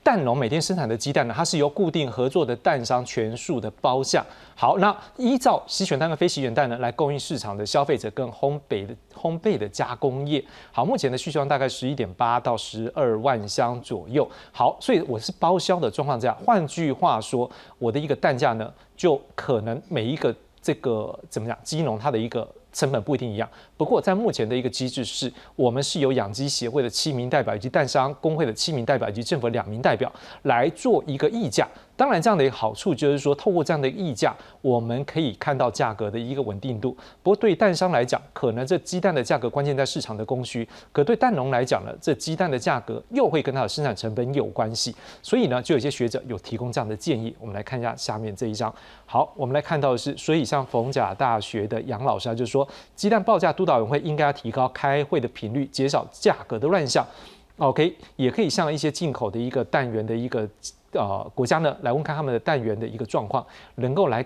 [0.03, 4.27] 蛋农每天生产的鸡蛋呢，它是由固定合作的蛋商全数的包下。
[4.57, 10.45] 好，那依照洗选蛋跟非洗选蛋呢，来供应市场的消费者跟烘焙的烘焙的加工业。
[10.73, 14.29] 好，目前的需求量大概十一点八到十二万箱左右。
[14.51, 16.37] 好，所以我是包销的状况这样。
[16.45, 22.45] 换句话说，我的一个蛋价呢，就可能每一个这个怎么讲，鸡农它的一个。
[22.72, 30.11] 成本不一定一样，不过在目前的一个机制是，我们是由养鸡协会的七名代表，以及蛋商工会的七名代表，以及政府两名代表
[30.42, 31.68] 来做一个议价。
[32.03, 36.97] 当然，这样的一个好处就是说，透过这样的溢价，我们可以看到价格的一个稳定度。
[37.23, 44.93] 不过，对蛋商来讲，可能这鸡蛋的价格关键在市场的供需；可对蛋农来讲呢，这鸡蛋的价格又会跟它的生产成本有关系。
[45.23, 47.33] 所以呢，就有些学者有提供这样的建议。
[47.38, 48.75] 我们来看一下下面这一张。
[49.07, 57.07] 好，我们来看到的是，所以像逢甲大学的杨老师啊，就是说，鸡蛋报价督导委员会应该要提高开会的频率，减少价格的乱象。
[57.59, 60.49] OK，也可以像一些进口的一个蛋源的一个。
[60.92, 64.24] 呃，国家呢来问看他们的弹源的一个状况，能够来。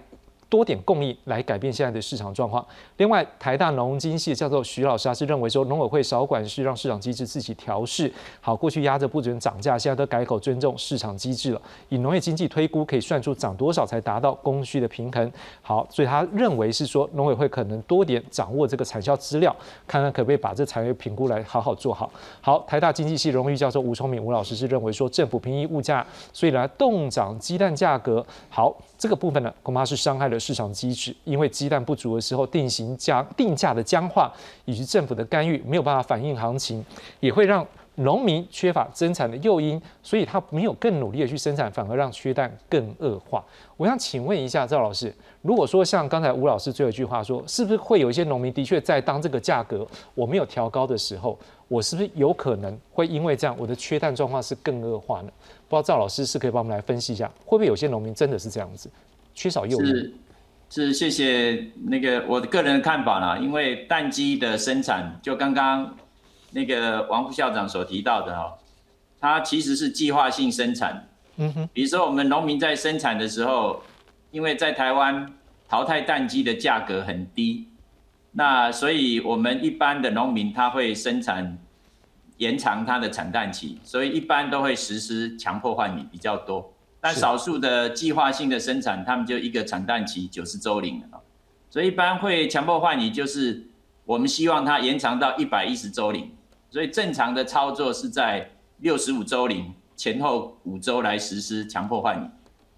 [0.49, 2.65] 多点供应来改变现在的市场状况。
[2.99, 8.13] 另外，台大农经系教授徐老师他是认为说，农委会少管事，让市场机制自己调试。
[8.41, 11.61] 好，过去压着不准涨价，现在都改口尊重市场机制了。
[11.89, 15.33] 以农业经济推估，可以算出涨多少才达到供需的平衡。
[15.63, 19.55] 好，所以他认为是说，农委会可能多点掌握这个产销资料，
[19.87, 22.11] 看看可不可以把这产业评估来好好做好。
[22.41, 28.25] 好，台大经济系荣誉教授吴聪明吴老师是认为说，政府平抑物价，所以来动涨鸡蛋价格。
[28.49, 28.75] 好。
[28.99, 34.33] 这个部分呢，恐怕是伤害了市场机制，因为鸡蛋不足的时候，定型价定价的僵化
[34.65, 36.85] 以及政府的干预没有办法反映行情，
[37.21, 43.43] 也会让农民缺乏增产的诱因，所以他没有更努力的去生产，反而让缺蛋更恶化。
[43.79, 55.31] 我想请问一下赵老师，如果说像刚才吴老师最后一句话说，是不是会有一些农民的确在当这个价格我没有调高的时候，我是不是有可能会因为这样，我的缺蛋状况是更恶化呢？
[55.69, 58.89] 不知道赵老师是可以帮我们来分析一下，会不会有些农民真的是这样子，
[59.35, 59.87] 缺少诱因？
[59.87, 60.15] 是
[60.69, 65.97] 是，谢谢那个我的个人的看法啦，因为蛋鸡的生产，就刚刚
[66.53, 68.55] 那个王副校长所提到的哈，
[69.21, 71.09] 它其实是计划性生产。
[71.37, 73.83] 嗯哼，比如说我们农民在生产的时候，
[74.31, 75.33] 因为在台湾
[75.69, 77.67] 淘汰蛋鸡的价格很低，
[78.33, 81.59] 那所以我们一般的农民他会生产。
[82.39, 91.21] 延长它的产蛋期，所以一般都会实施强迫换米比较多，但少数的计划性的生产，他们就一个产蛋期九十周龄了，
[91.71, 93.67] 所以一般会强迫换米，就是
[94.05, 96.31] 我们希望它延长到一百一十周龄，
[96.69, 102.29] 所以正常的操作是在六十五周龄前后五周来实施强迫换米，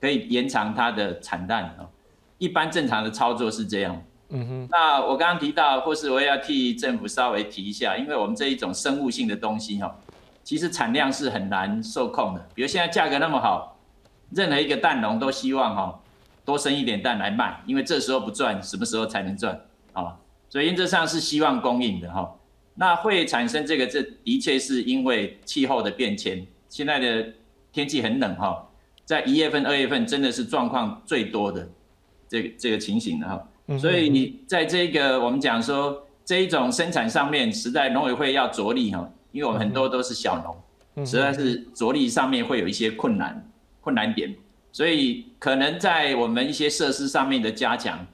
[0.00, 1.88] 可以延长它的产蛋啊，
[2.38, 4.00] 一般正常的操作是这样。
[4.30, 9.96] 嗯哼，那我刚刚提到，或是我也要替政府稍微提一下，因为我们这一种生物性的东西哈，
[10.44, 12.48] 其实产量是很难受控的。
[12.54, 13.78] 比如现在价格那么好，
[14.30, 16.00] 任何一个蛋农都希望哈
[16.44, 19.58] 多生一点蛋来卖，因为这时候不赚，什么时候才能赚
[19.94, 20.14] 啊？
[20.50, 22.30] 所以原则上是希望供应的哈。
[22.74, 27.26] 那会产生这个，这的确是因为气候的变迁，现在的
[27.72, 28.62] 天气很冷哈，
[29.06, 31.66] 在一月份、二月份真的是状况最多的
[32.28, 33.42] 这个这个情形的哈。
[33.76, 40.40] 所以你在这个我们讲说这一种生产上面，实在农委会要着力哈，因为我们很多都是小
[40.96, 43.44] 农，实在是着力上面会有一些困难。
[43.80, 44.34] 困难点，
[44.70, 48.06] 所以可能在我们一些设施上面的加强，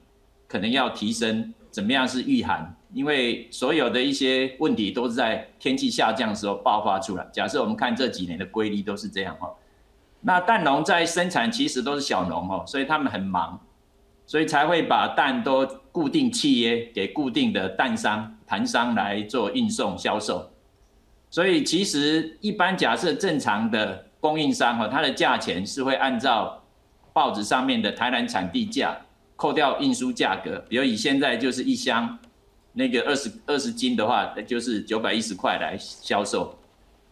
[0.47, 7.27] 可能要提升怎么样是御寒，因为所有的一些问题都是在天气下降的时候爆发出来。
[7.33, 9.53] 假设我们看这几年的规律都是这样哈，
[10.21, 13.59] 那蛋农在生产其实都是小农哦，所以他们很忙，
[14.25, 20.49] 所以才会把蛋都固定契约给固定的蛋商、盘商来做运送销售。
[21.29, 26.63] 所以其实一般假设正常的供应商哈，它的价钱是会按照
[27.13, 28.97] 报纸上面的台南产地价
[29.35, 32.17] 扣掉运输价格，比如以现在就是一箱
[32.73, 36.57] 那个二十二十斤的话，那就是九百一十块来销售。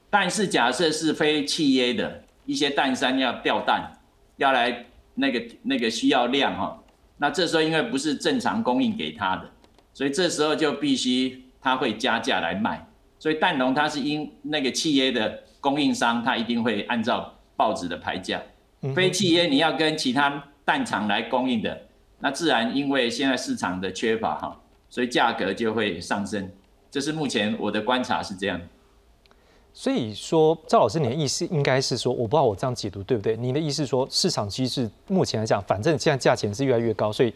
[0.09, 3.91] 但是假设是非契约的一些蛋商要调蛋，
[4.37, 4.85] 要来
[5.15, 6.82] 那个那个需要量哈，
[7.17, 9.49] 那这时候因为不是正常供应给他的，
[9.93, 12.87] 所以这时候就必须他会加价来卖。
[13.19, 18.41] 所以蛋农它是因那个契约的供应商，他一定会按照报纸的牌价。
[18.93, 21.83] 非契约你要跟其他蛋厂来供应的，
[22.19, 24.59] 那自然因为现在市场的缺乏哈，
[24.89, 26.51] 所以价格就会上升。
[26.91, 28.59] 这是目前我的观察是这样。
[29.73, 33.35] 所以说，赵老师，你的意思应该是说，我不知道我这样解读对不对？
[33.35, 37.33] 你的意思说，市场机制目前来讲，反正现在价钱是越来越高，所以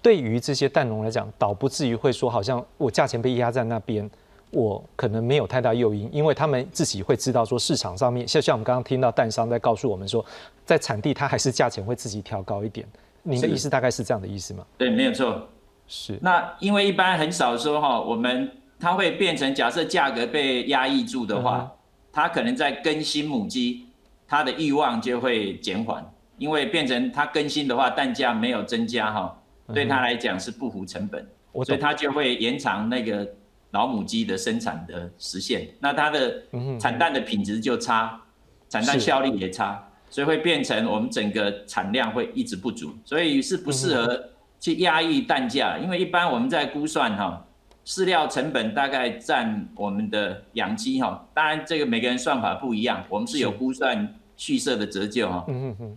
[0.00, 4.10] 对于这些蛋农来讲，倒不至于会说，好像我价钱被压在那边。
[4.50, 10.24] 我可能没有太大诱因，因为他们自己会知道说市场上面，像像我们刚刚听到蛋商在告诉我们说，
[10.64, 12.86] 在产地它还是价钱会自己调高一点。
[13.24, 14.64] 您的意思大概是这样的意思吗？
[14.78, 15.44] 对，没有错。
[15.88, 16.16] 是。
[16.22, 18.48] 那因为一般很少说哈，我们
[18.78, 21.70] 它会变成假设价格被压抑住的话，
[22.12, 23.86] 它可能在更新母鸡，
[24.26, 26.04] 它的欲望就会减缓，
[26.38, 31.26] 因为变成它更新的话，蛋价没有增加哈，对它来讲是不符成本，
[31.64, 33.28] 所以它就会延长那个。
[33.70, 36.44] 老母鸡的生产的时限，那它的
[36.78, 38.22] 产蛋的品质就差，
[38.68, 44.26] 产蛋效率也差，所以会变成我们整个产量会一直不足，所以是不适合
[44.60, 45.76] 去压抑蛋价。
[45.76, 47.44] 因为一般我们在估算哈，
[47.84, 55.44] 饲料成本大概占我们的养鸡哈，当然这个每个人算法不一样，我们是有估算畜舍的折旧哈，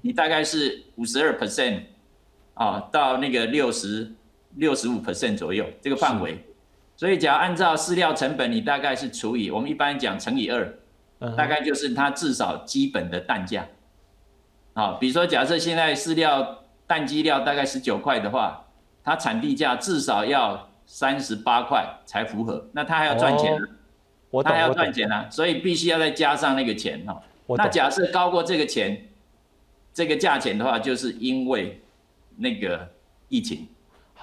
[0.02, 1.82] 你大概是五十二 percent
[2.54, 4.12] 啊，到那个六十
[4.56, 6.44] 六十五 percent 左右这个范围。
[6.98, 10.74] 所以，只要按照饲料成本，你大概是除以我们一般讲乘以二，
[11.38, 13.68] 大概就是它至少基本的蛋价。
[14.74, 18.66] 啊，比如说假设现在饲料蛋鸡料大概十九块的话，
[19.04, 23.68] 它产地价至少要三十八块才符合，那他还要赚钱呢，
[24.44, 27.22] 它还要赚钱呢，所以必须要再加上那个钱哈。
[27.56, 29.10] 那假设高过这个钱，
[29.94, 31.80] 这个价钱的话，就是因为
[32.38, 32.90] 那个
[33.30, 33.68] 疫情。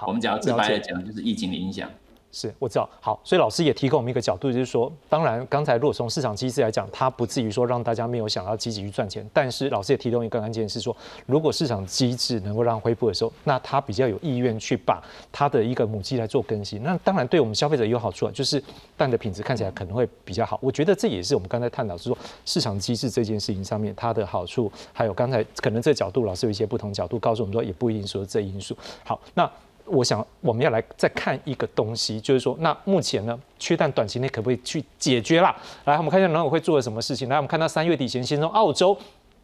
[0.07, 1.89] 我们只要直白的讲，就是疫情的影响。
[2.35, 10.95] 是我知道，好，所以老师也提供我们一个角度，就是说，当然刚才如果从市场机制来讲，它不至于说让大家没有想要积极去赚钱，但是老师也提供一个关键是说，
[11.27, 18.61] 如果市场机制能够让恢复的时候，那它比较有意愿去把它的一个母鸡来做更新，那当然对我们消费者有好处啊，就是
[18.97, 20.59] 蛋的品质看起来可能会比较好。
[20.61, 28.77] 我觉得这也是我们刚才探讨是说市场机制这件事情上面它的好处，还有刚才可能这角度老师有一些不同角度告诉我们说，也不一定说这因素。
[29.05, 29.49] 好，那。
[29.87, 35.55] 我想我们要来再看一个东西，就是说，那目前呢，缺蛋短期内可不可以去解决啦？
[35.85, 37.29] 来，我们看一下农委会做了什么事情。
[37.29, 38.97] 来，我们看到三月底前，先从澳洲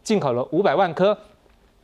[0.03, 1.15] 进口了五百万颗，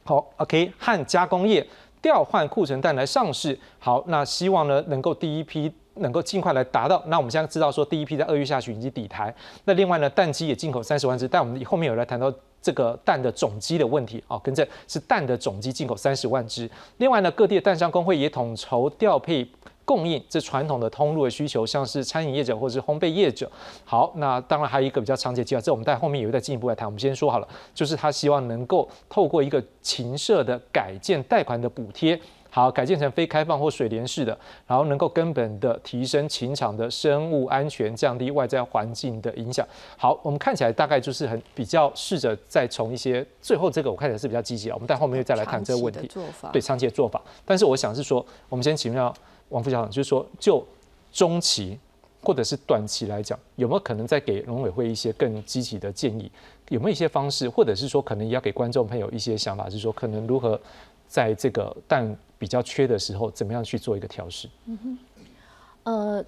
[0.03, 1.66] 好，OK，和加工业
[2.01, 3.58] 调换库存蛋来上市。
[3.80, 7.03] 好，那希望呢能够第一批能够尽快来达到。
[7.08, 9.34] 那我们现在知道说，第一批在二月下旬已经抵台。
[9.66, 12.34] 那另外呢，蛋鸡也进口三十万只，但我们后面有来谈到。
[12.68, 16.70] 这个蛋的总机的问题啊，跟这是蛋的总机进口三十万只。
[16.97, 19.49] 另外呢，各地的蛋商工会也统筹调配
[19.86, 23.49] 供应，这传统的通路的需求，像是餐饮业者或是烘焙业者。
[23.86, 26.86] 好，那当然还有一个比较长期的计划，这我们在后面也会再进一步来谈。
[26.86, 32.20] 我们先说好了，就是他希望能够透过一个禽舍的改建贷款的补贴。
[32.58, 34.36] 好，改建成非开放或水帘式的，
[34.66, 39.64] 然后能够根本的提升禽场的生物安全，降低外在环境的影响。
[39.95, 46.10] 好，我们看起来大概就是很比较试着再从一些最后这个我看起来是比较积极啊我们待后面又再来看这个问题。
[46.51, 49.14] 对长期的做法，但是我想是说，我们先请教
[49.49, 50.66] 王副校长，就是说就
[51.12, 51.78] 中期
[52.24, 56.32] 或者是短期来讲，有没有可能再给农委会一些更积极的建议？
[56.70, 60.60] 有没有一些方式，或者是说可能也要给观众朋友一些想法，就是说可能如何
[61.08, 64.48] 在这个但比较缺的时候，怎么样去做一个调试？
[64.66, 64.98] 嗯哼，
[65.84, 66.26] 呃，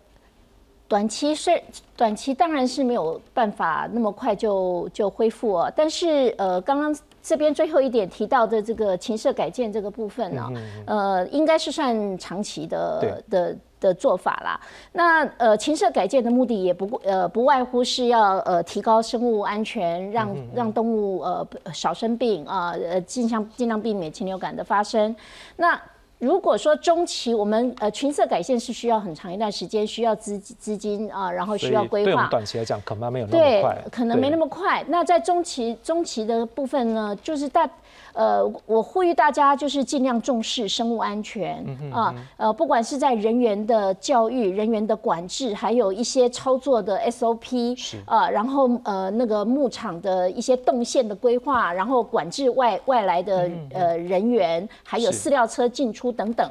[0.88, 1.52] 短期是
[1.96, 5.74] 短期，当然是没有办法那么快就就恢复哦。
[5.76, 10.50] 但是呃，刚刚这边最后一点提到的这个禽舍改建这个部分呢，
[10.88, 14.60] 呃，应该是算长期的的的做法啦。
[14.94, 25.16] 那呃，禽舍改建的目的也不呃不外乎是要呃提高生物安全，让让动物呃少生病啊，呃尽量尽量避免禽流感的发生。
[25.58, 25.80] 那
[26.20, 32.06] 如果说中期我们呃群色改线是需要很长一段时间，需要资资金啊，然后需要规划。
[32.06, 33.86] 对我们短期来讲，可能没有那么快。
[33.90, 34.84] 可能没那么快。
[34.90, 37.70] 那在中期中期的部分呢，就是大。
[38.14, 56.50] 呃，我呼吁大家就是尽量重视生物安全啊，呃，不管是在人员的教育、人员的管制，还有一些操作的 SOP，是啊，然后呃那个牧场的一些动线的规划，然后管制外外来的呃人员，还有饲料车进出等等。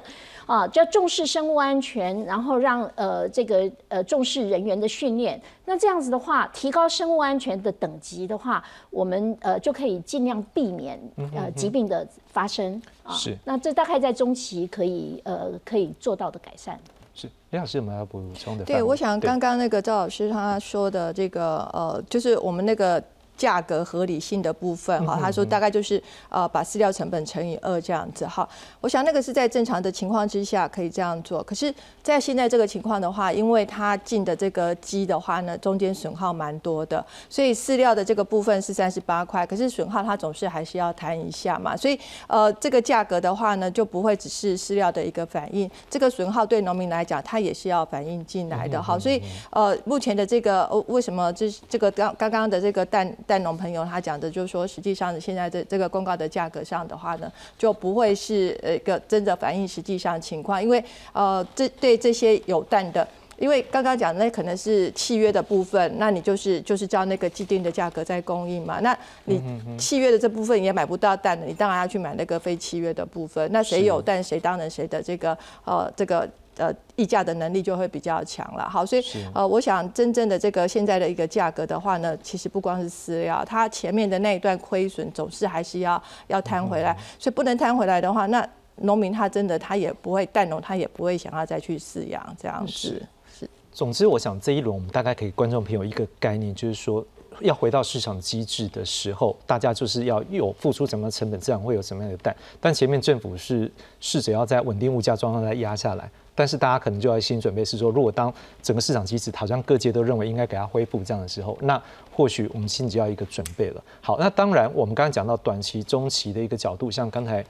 [0.48, 5.38] 啊，就要重视生物安全，然后让呃这个呃重视人员的训练。
[5.66, 10.98] 那这样子的话，提高生物安全的等级的话，我们呃就可以尽量避免
[11.36, 12.80] 呃疾病的发生。
[13.02, 13.36] 啊，是。
[13.44, 16.80] 那这大概在中期可以呃可以做到的改善。
[17.14, 18.64] 是，李老师有没有要补充的？
[18.64, 23.02] 对，我想刚刚那个赵老师他说的这个呃，就是我们那个。
[23.38, 28.46] 价格合理性的部分，哈，他说大概就是呃把饲料成本乘以二这样子，哈，
[28.80, 31.72] 我想那个是在正常的情况之下可以这样做，可是，
[32.02, 53.08] 在现在这个情况的话，因为它进的这个鸡的话呢，中间损耗蛮多的，所以饲料的这个部分是三十八块，可是损耗它总是还是要谈一下嘛，所以呃这个价格的话呢，就不会只是饲料的一个反应，这个损耗对农民来讲，它也是要反映进来的，哈，所以呃目前的这个为什么这这个刚刚刚的这个蛋。
[53.28, 63.06] 蛋农朋友他讲的，就是说，实际上现在这这个公告的价格上的话呢，就不会是呃一个真的反映实际上情况，因为呃这对这些有蛋的，
[63.36, 69.38] 因为刚刚讲那可能是契约的部分，那你就是就是照那个既定的价格在供应嘛，那你
[69.76, 76.26] 契约的这部分也买不到蛋的，你当然要去买那个非契约的部分，那谁有蛋谁当然谁的这个呃这个。
[76.58, 78.68] 呃，议价的能力就会比较强了。
[78.68, 79.02] 好，所以
[79.32, 86.94] 呃，我想真正的这个现在的一个价格的话呢，其实不光是饲料，它前面的那一段亏损总是还是要要摊回来。
[87.18, 88.46] 所以不能摊回来的话，那
[88.76, 92.72] 农民他真的他也不会蛋农，他也不会想要再去饲养这样子。
[92.72, 93.48] 是。
[93.72, 97.04] 总之，我想这一轮我们大概给观众朋友一个概念，就是说。
[97.40, 102.34] 要回到市场机制的时候，大家就是要有付出什么成本，自然会有什么样的蛋。
[102.60, 108.32] 但前面政府是试着要在稳定物价状况来压下来，但是大家可能就要心准备是说，如果当
[108.62, 111.82] 整个市场机制好像各界都认为应该给它恢复这样的时候，那
[112.12, 113.82] 或许我们心里就要一个准备了。
[114.00, 117.44] 好，那当然我们刚刚讲到短期、中期的一个角度，像刚才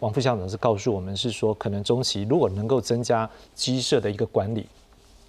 [0.00, 4.66] 王副校长是告诉我们是说，可能中期如果能够增加鸡舍的一个管理。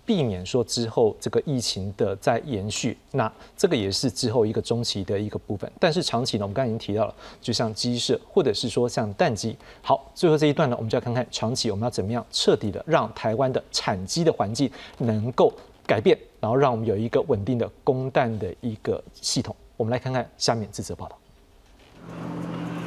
[0.06, 5.70] 避免说之后这个疫情的再延续，那这个也是之后一个中期的一个部分。
[5.80, 9.58] 但是长期呢，我们刚才已经提到了，就像鸡舍或者是说像蛋鸡。
[9.82, 15.52] 好，最后这一段呢，我们就要看看长期我们要怎么样彻底的让台湾的产鸡的环境能够
[15.88, 19.56] 改变，然后让我们有一个稳定的供蛋的一个系统。
[19.76, 21.18] 我们来看看下面这则报道。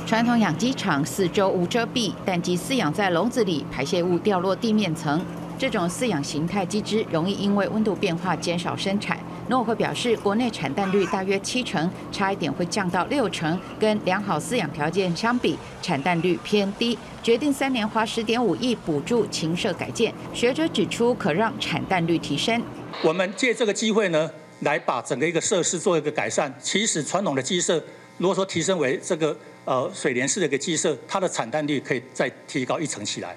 [0.06, 5.20] 传统养鸡场四周无遮蔽，蛋鸡饲养在笼子里，排泄物掉落地面层。
[5.58, 9.18] 这种饲养形态鸡只容易因为温度变化减少生产。
[9.48, 16.96] 农委会表示，国内产蛋率大约七成，差一点会降到六成，跟良好饲养条件相比，产蛋率偏低。
[17.22, 20.14] 决定三年花十点五亿补助禽舍改建。
[20.32, 22.62] 学者指出，可让产蛋率提升。
[23.02, 24.30] 我们借这个机会呢，
[24.60, 26.54] 来把整个一个设施做一个改善。
[26.62, 27.82] 其实传统的鸡舍，
[28.18, 33.34] 如果说提升为这个呃水帘式的一个鸡舍，它的产蛋率可以再提高一层起来。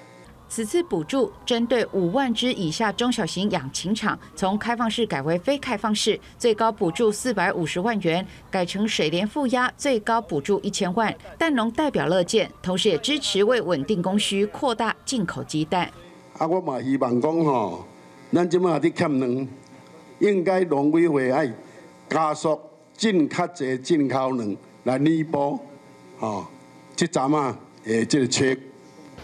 [0.54, 11.16] 此次补助针对五万只以下中小型养禽场，从开放式改为非开放式，最高补助四百五十万元；改成水帘负压，最高补助一千万。
[11.38, 15.90] 蛋农代表乐见，同时也支持为稳定供需，扩大进口鸡蛋。
[16.36, 17.86] 啊，我嘛希望讲吼，
[18.30, 19.48] 咱即马伫欠卵，
[20.18, 21.50] 应该农委会爱
[22.10, 22.60] 加速
[22.94, 25.58] 进较侪进口卵来弥补，
[26.18, 26.44] 吼，
[26.94, 28.58] 即阵啊，诶，即个缺。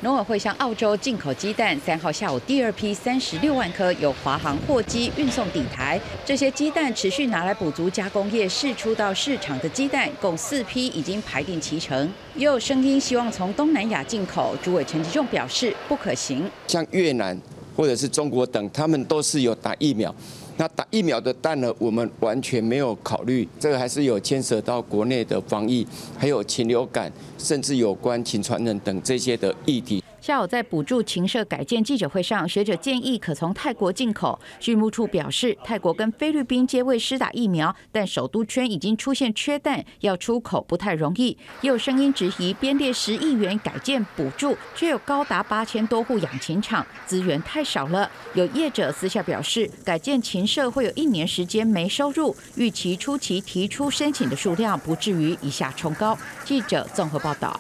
[0.01, 6.01] 农委会向澳洲进口鸡蛋，三号下午第二批三十六万颗由华航货机运送抵台。
[6.25, 12.09] 这些鸡蛋持续拿来补足加工业释出到市场的鸡蛋，共四批已经排定齐成。
[12.37, 16.49] 也有声音希望从东南亚进口，主委陈吉仲表示不可行。
[16.69, 17.37] 像越南
[17.75, 20.15] 或者是中国等，他们都是有打疫苗。
[20.59, 21.73] 那打疫苗的蛋呢？
[21.79, 25.87] 我们完全没有考虑，这个还是有牵涉到国内的防疫，
[26.19, 30.03] 还有禽流感，甚至有关禽传染等这些的议题。
[30.21, 34.39] 下午在补助禽舍改建记者会上，学者建议可从泰国进口。
[34.59, 41.39] 畜牧处表示，泰国跟菲律宾皆未施打疫苗，但首都圈已经出现缺蛋，要出口不太容易。
[41.61, 48.11] 也有声音质疑，编列十亿元改建补助，却有高达八千多户养禽场，资源太少了。
[48.35, 56.19] 有业者私下表示，改建禽舍会有一年时间没收入，预期初期提出申请的数量不至于一下冲高。
[56.45, 57.59] 记者综合报道。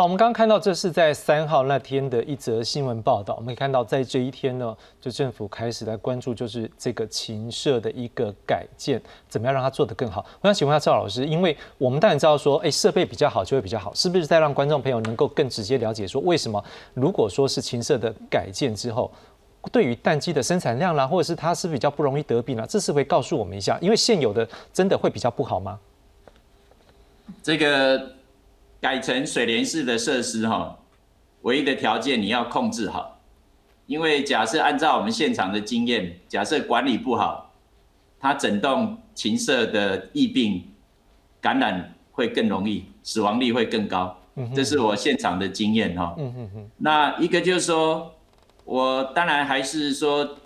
[0.00, 3.34] 好，我们刚刚看到这是在三号那天的一则新闻报道。
[3.34, 8.98] 我们可以看到，在这一天呢，就政府开始来关注，就是这个禽舍的一个改建，
[9.28, 10.24] 怎么样让它做得更好。
[10.40, 19.12] 我想请问一下赵老师，因为我们当然知道说，哎，设备比较好就会比较好，是不是在让观众朋友能够更直接了解说，为什么如果说是禽舍的改建之后，
[19.70, 25.78] 对于蛋鸡的生产量啦，或者是它是比较不容易得病啦，这是会告诉我们一下，因为现有的真的会比较不好吗？
[27.42, 28.12] 这个。
[28.80, 30.78] 改成水帘式的设施哈，
[31.42, 33.20] 唯一的条件你要控制好，
[33.86, 37.52] 因为假设按照我们现场的经验，假设管理不好，
[38.18, 40.66] 它整栋禽舍的疫病
[41.40, 44.16] 感染会更容易，死亡率会更高。
[44.54, 46.16] 这是我现场的经验哈。
[46.78, 48.14] 那一个就是说，
[48.64, 50.36] 我当然还是说，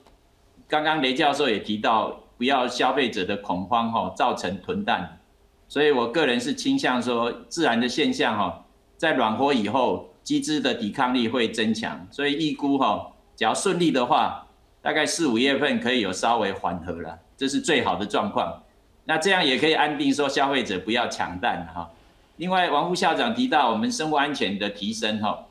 [0.67, 5.21] 刚刚雷教授也提到，不要消费者的恐慌哈，造成囤蛋。
[5.67, 8.65] 所以我个人是倾向说，自然的现象哈，
[8.97, 12.07] 在暖和以后，鸡只的抵抗力会增强。
[12.11, 14.47] 所以预估哈，只要顺利的话，
[14.81, 18.63] 大概四五月份可以有稍微缓和了，这是最好的状况。
[19.05, 21.91] 那这样也可以安定说消费者不要抢蛋哈。
[22.37, 25.47] 另外，王副校长提到我们生物安全的提升哈，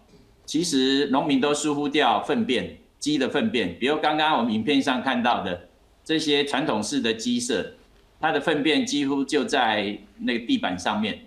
[0.45, 5.67] 其实农民都疏忽掉粪便鸡的粪便，比如刚刚我们影片上看到的
[6.05, 7.73] 这些传统式的鸡舍。
[8.23, 11.25] 它的粪便几乎就在那个地板上面，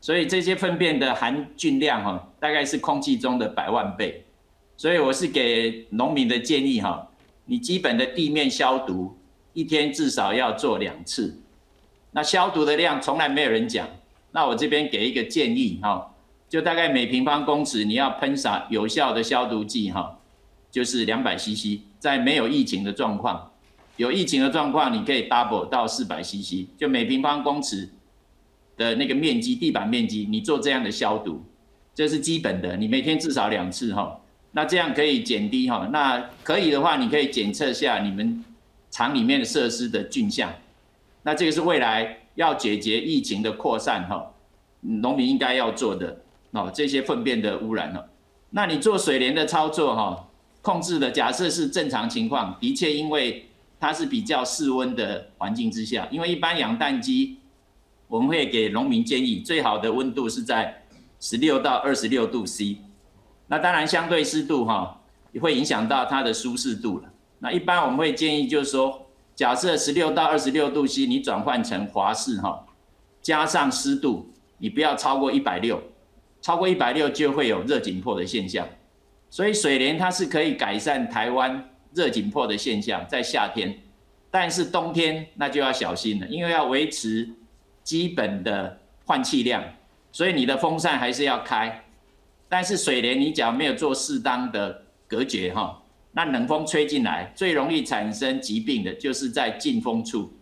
[0.00, 4.24] 所以这些粪便的含菌量哈，大概是空气中的百万倍。
[4.76, 7.04] 所以我是给农民的建议哈，
[7.46, 9.18] 你基本的地面消毒
[9.54, 11.36] 一天至少要做两次。
[12.12, 13.88] 那消毒的量从来没有人讲，
[14.30, 16.14] 那我这边给一个建议哈，
[16.48, 20.20] 就大概每平方公尺你要喷洒有效的消毒剂哈，
[20.70, 23.49] 就是两百 CC，在没有疫情的状况。
[24.00, 27.86] 有疫情的状况，你可以 double 到四百 CC，就每平方公尺
[28.78, 31.44] 的那个面积，地板面积，你做这样的消毒，
[31.94, 32.78] 这是基本的。
[32.78, 34.18] 你每天至少两次哈，
[34.52, 35.86] 那这样可以减低哈。
[35.92, 38.42] 那可以的话，你可以检测下你们
[38.90, 40.50] 厂里面的设施的菌相。
[41.22, 44.32] 那这个是未来要解决疫情的扩散哈，
[44.80, 46.22] 农民应该要做的
[46.52, 46.72] 哦。
[46.74, 48.02] 这些粪便的污染哦，
[48.48, 50.26] 那你做水帘的操作哈，
[50.62, 53.44] 控制的假设是正常情况，的确因为。
[53.80, 57.38] 它是比较室温的环境之下，因为一般养蛋鸡，
[58.06, 60.82] 我们会给农民建议，最好的温度是在
[61.18, 62.76] 十六到二十六度 C。
[63.46, 65.00] 那当然相对湿度哈，
[65.32, 67.10] 也会影响到它的舒适度了。
[67.38, 72.66] 那一般我们会建议就是说，假设十六到二十六度 C，你转换成华氏哈，
[73.22, 75.82] 加上湿度，你不要超过一百六，
[76.42, 78.68] 超过一百六就会有热紧迫的现象。
[79.30, 81.69] 所以水莲它是可以改善台湾。
[81.92, 83.78] 热紧迫的现象在夏天，
[84.30, 87.28] 但是冬天那就要小心了，因为要维持
[87.82, 89.64] 基本的换气量，
[90.12, 91.84] 所以你的风扇还是要开。
[92.48, 95.82] 但是水帘你只要没有做适当的隔绝哈，
[96.12, 100.32] 那冷风吹进来，最容易产生疾病的就是在进风处。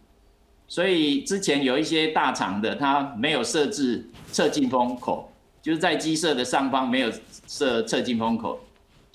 [0.67, 5.33] 所以之前有一些大厂的，它没有设置侧进风口，
[5.63, 7.11] 就是在鸡舍的上方没有
[7.47, 8.61] 设侧进风口。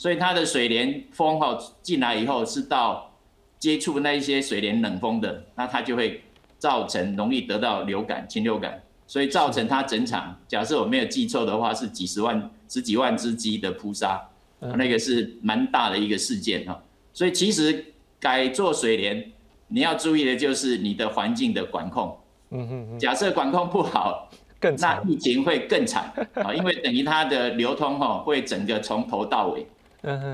[0.03, 3.09] 所以它的水帘风哈进来以后是到
[3.57, 6.21] 接触那一些水帘冷风的，那它就会
[6.57, 14.21] 造成容易得到流感、禽流感，所以造成它整场，假设我没有记错的话，是几十万、十几万只鸡的扑杀，
[14.59, 16.83] 那个是蛮大的一个事件哈。
[17.13, 17.85] 所以其实
[18.19, 19.31] 改做水帘，
[19.69, 22.19] 你要注意的就是你的环境的管控。
[22.49, 24.29] 嗯嗯假设管控不好，
[24.59, 29.65] 更那疫情会更惨啊，因为等于它的流通哈会整个从头到尾。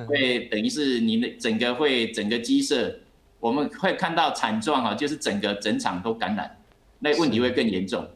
[0.08, 2.94] 会等于是你的整个会整个鸡舍，
[3.40, 6.58] 我们会看到惨状啊，就是整个整场都感染，
[7.00, 8.08] 那问题会更严重。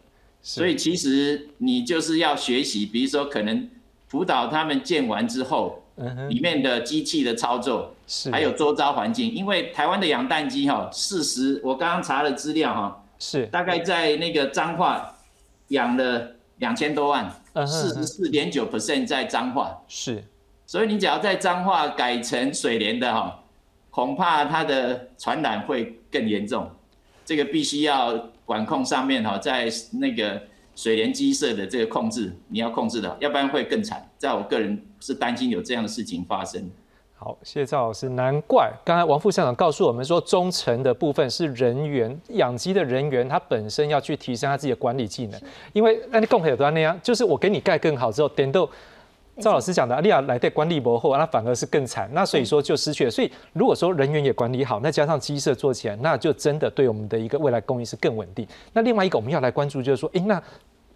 [0.41, 3.69] 所以其实你就是要学习，比如说可能
[4.07, 5.81] 辅导他们建完之后，
[6.27, 7.95] 里面的机器的操作，
[8.31, 13.45] 还有周遭环境，因为台湾的养蛋鸡哈，事实我刚刚查了资料哈，是。
[13.45, 15.17] 大概在那个彰化
[15.69, 17.31] 养了两千多万，
[17.65, 19.81] 四十四点九 percent 在彰化。
[19.87, 20.23] 是。
[20.73, 23.39] 所以你只要在脏话改成水莲的哈，
[23.91, 26.67] 恐怕它的传染会更严重。
[27.23, 28.11] 这个必须要
[28.43, 29.69] 管控上面哈，在
[30.01, 30.41] 那个
[30.75, 34.03] 水莲鸡舍的这个控制，你要控制的，要不然会更惨。
[34.17, 36.67] 在我个人是担心有这样的事情发生。
[37.13, 38.09] 好，谢谢赵老师。
[38.09, 45.39] 难怪刚才王副校长告诉我们说，中层的部分是人员养鸡的人员，他本身要去提升他自己的管理技能。
[45.71, 48.67] 因为那你共有端那样，就是我给你盖更好之后，点到
[49.41, 52.07] 赵老师讲的，阿利亚来对管理薄厚，那反而是更惨。
[52.13, 53.11] 那所以说就失去了。
[53.11, 58.47] 所以如果说人员也管理好，那加上鸡舍做起来，那就真的对我们的一个未来供应是更稳定。
[58.73, 60.41] 那另外一个我们要来关注就是说，诶，那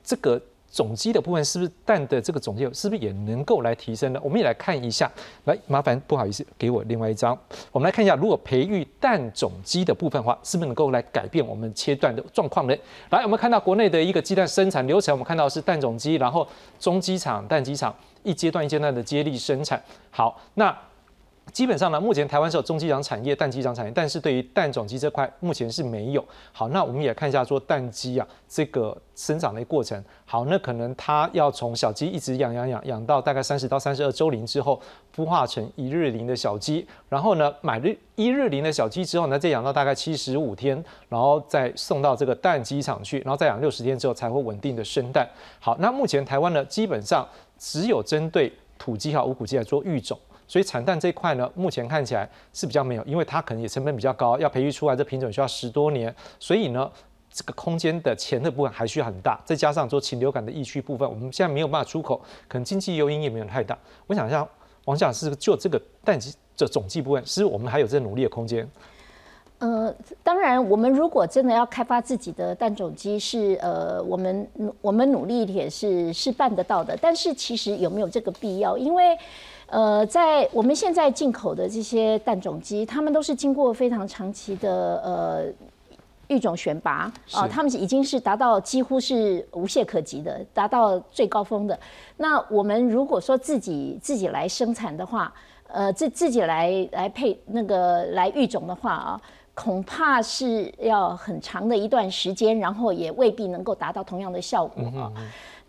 [0.03, 4.19] 这个总鸡的部分是不是蛋的这个总鸡是不是也能够来提升呢？
[4.23, 5.11] 我们也来看一下。
[5.45, 7.35] 来，麻烦不好意思，给我另外一张。
[7.71, 12.75] 我们来看一下，如果培育蛋种鸡的部分的话，是不是能够来改变我们切断的状况呢？
[13.09, 16.47] 来，我们看到国内的一个鸡蛋生产流程，我们看到是蛋种鸡，然后
[16.79, 17.95] 中鸡场、蛋鸡场。
[18.27, 20.77] 一阶段一阶段的接力生产，好，那
[21.51, 26.23] 基本上呢，目前台湾是有中鸡场产业、蛋鸡场产业，但是对于蛋种鸡这块，目前是没有。
[26.51, 30.03] 好，那我们也看一下说蛋鸡啊，这个生长的过程。
[30.25, 34.79] 好，那可能它要从小鸡一直养养养养到大概三十到三十二周龄之后，
[35.15, 45.27] 孵化成一日龄的小鸡，然后呢，买日一日龄的小鸡之后呢，再养到大概七十五天，然后再送到这个蛋鸡场去，然后再养六十天之后才会稳定的生蛋。
[45.59, 47.27] 好，那目前台湾呢，基本上。
[47.59, 50.15] 只有针对土鸡和无骨鸡来做育种，
[50.47, 56.89] 所以产蛋这一块呢，目前看起来是比较没有，因为它可能也成本比较高，要培育出来这品种需要十多年，所以呢，
[57.29, 63.77] 这个空间的钱的部分还需要很大，再加上做禽流感的疫区部分，我们现在没有办法出口，可能经济诱因也没有太大。
[64.07, 64.47] 我想一下，
[64.85, 68.67] 王讲是就这个蛋鸡这总计部分，是我们还有这努力的空间。
[69.59, 74.47] 呃，当然，我们如果真的要开发自己的蛋种鸡，是呃，我们
[74.81, 76.95] 我们努力一点是是办得到的。
[77.01, 78.77] 但是其实有没有这个必要？
[78.77, 79.17] 因为
[79.67, 85.45] 呃，在我们现在进口的这些蛋种鸡，他们都是经过非常长期的呃
[86.27, 91.77] 育种选拔啊，他们已经是达到几乎是无懈可击的，达到最高峰的。
[92.15, 95.33] 那我们如果说自己自己来生产的话，
[95.67, 99.21] 呃，自自己来来配那个来育种的话啊。
[99.59, 105.11] 恐怕是要很长的一段时间，然后也未必能够达到同样的效果啊。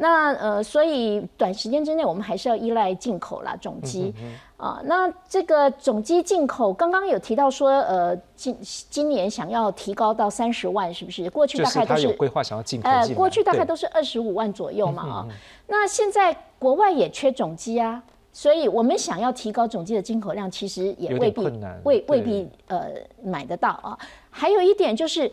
[0.00, 4.14] 那呃，所以短时间之内，我们还是要依赖进口啦，种鸡
[4.56, 4.80] 啊。
[4.84, 8.56] 那这个种鸡进口，刚刚有提到说，呃，今
[8.88, 11.28] 今年想要提高到三十万，是不是？
[11.28, 12.88] 过去大概都是有规划想要进口。
[12.88, 15.26] 呃，过去大概都是二十五万左右嘛啊。
[15.66, 18.02] 那现在国外也缺种鸡啊。
[18.30, 21.40] 所以，我们想要提高总计的进口量，其实也未必
[21.82, 22.90] 未未必呃
[23.24, 23.98] 买得到啊。
[24.30, 25.28] 还有一点就是，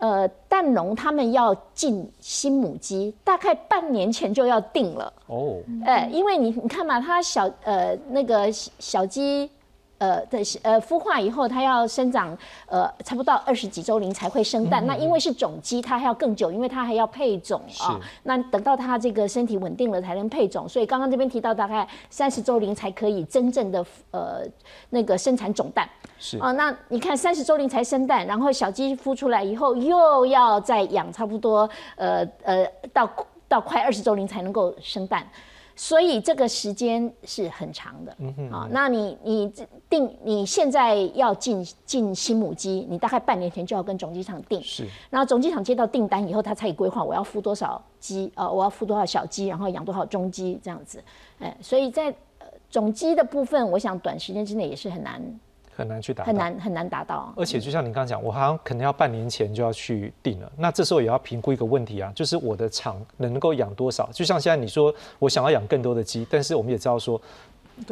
[0.00, 5.58] 呃，蛋农他们要进新母鸡，大概半年前就要定了哦。
[5.86, 9.48] 哎，因为你你看嘛，它小呃那个小鸡。
[10.00, 12.36] 呃的呃孵化以后，它要生长
[12.66, 14.84] 呃差不多二十几周龄才会生蛋。
[14.86, 18.00] 那因为是种鸡，它还要更久，因为它还要配种啊。
[18.22, 20.66] 那等到它这个身体稳定了才能配种。
[20.66, 24.40] 所以刚刚这边提到大概三十周龄才可以真正的呃
[24.88, 25.88] 那个生产种蛋。
[26.18, 33.08] 是啊，那你看三十周龄才生蛋，然后小鸡孵出来以后又要再养差不多呃呃到
[33.46, 35.26] 到快二十周龄才能够生蛋。
[35.82, 38.12] 所以这个时间是很长的
[38.52, 38.68] 啊。
[38.70, 39.50] 那你你
[39.88, 44.62] 定你现在要进进新母鸡，你大概半年前就要跟总机场定。
[44.62, 44.86] 是。
[45.08, 51.02] 然后总机场接到订单以后，他才以规划我要孵多少鸡呃，我要孵多少小鸡，然后养多少中鸡这样子。
[51.38, 52.14] 哎，所以在
[52.68, 55.18] 总鸡的部分，我想短时间之内也是很难。
[55.76, 57.32] 很难去达，很难很难达到。
[57.36, 60.52] 而且就像你刚刚讲，我好像可能要半年前就要去定了。
[60.56, 64.08] 那这时候也要评估一个问题啊，就是我的厂能够养多少？
[64.12, 67.20] 就像现在你说，我想要养更多的鸡，但是我们也知道说，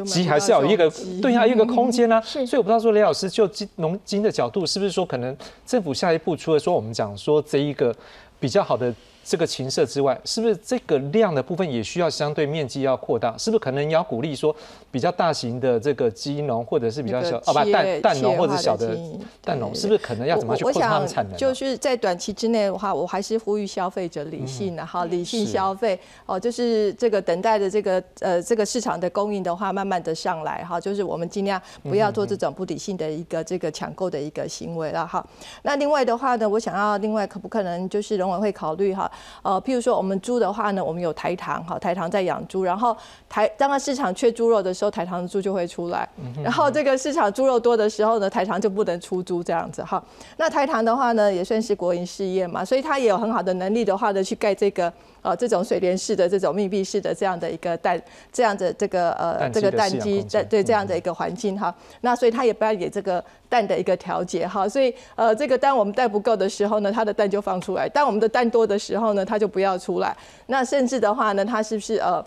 [0.05, 2.21] 鸡还是要有一个对啊一个空间啊。
[2.21, 7.95] 所以我不知道说雷老师就金农金的角度，是不是说可能政府下一步除了说我们讲说这一个
[8.39, 8.93] 比较好的。
[9.29, 13.37] 这个禽舍之外，是不是这个量的部分也需要相对面积要扩大？
[13.37, 14.55] 是不是可能要鼓励说
[14.89, 18.97] 比较大型的这个鸡农，或者是比较小哦不蛋蛋农或者小的
[19.43, 21.37] 蛋农，是不是可能要怎么去扩大产能？
[21.37, 35.23] 就是在短期之内的话，我还是呼吁消费者理性的哈，理性消费哦，就是这个等待的这个呃这个市场的供应的话，慢慢的上来哈，就是我们尽量不要做这种不理性的一个这个抢购的一个行为了哈。
[35.61, 39.11] 那另外的话呢，我想要另外可不可能就是农委会考虑哈？
[39.41, 42.95] 呃，譬如说我们猪的话呢，我们有台糖哈，台糖在养猪，然后
[43.27, 46.07] 台当然市场缺猪肉的时候，台糖的猪就会出来，
[46.43, 50.03] 然后这个市场猪肉多的时候呢，台糖就不能出猪这样子哈。
[50.37, 54.91] 那台糖的话呢，也算是国营事业嘛，所以它也有很好的能力的话呢，去盖这个。
[55.23, 57.99] 呃，这种水帘式的这种密闭式的这样的一个蛋，
[58.31, 68.99] 这样的这个呃这个蛋鸡在对这样的一个环境哈，那所以它也不要给这个蛋的一个调节哈，所以呃这个当我们蛋不够的时候呢，它的蛋就放出来；当我们的蛋多的时候。
[68.99, 70.13] 候呢，它就不要出来。
[70.47, 72.21] 那甚至的话呢，它是不是呃？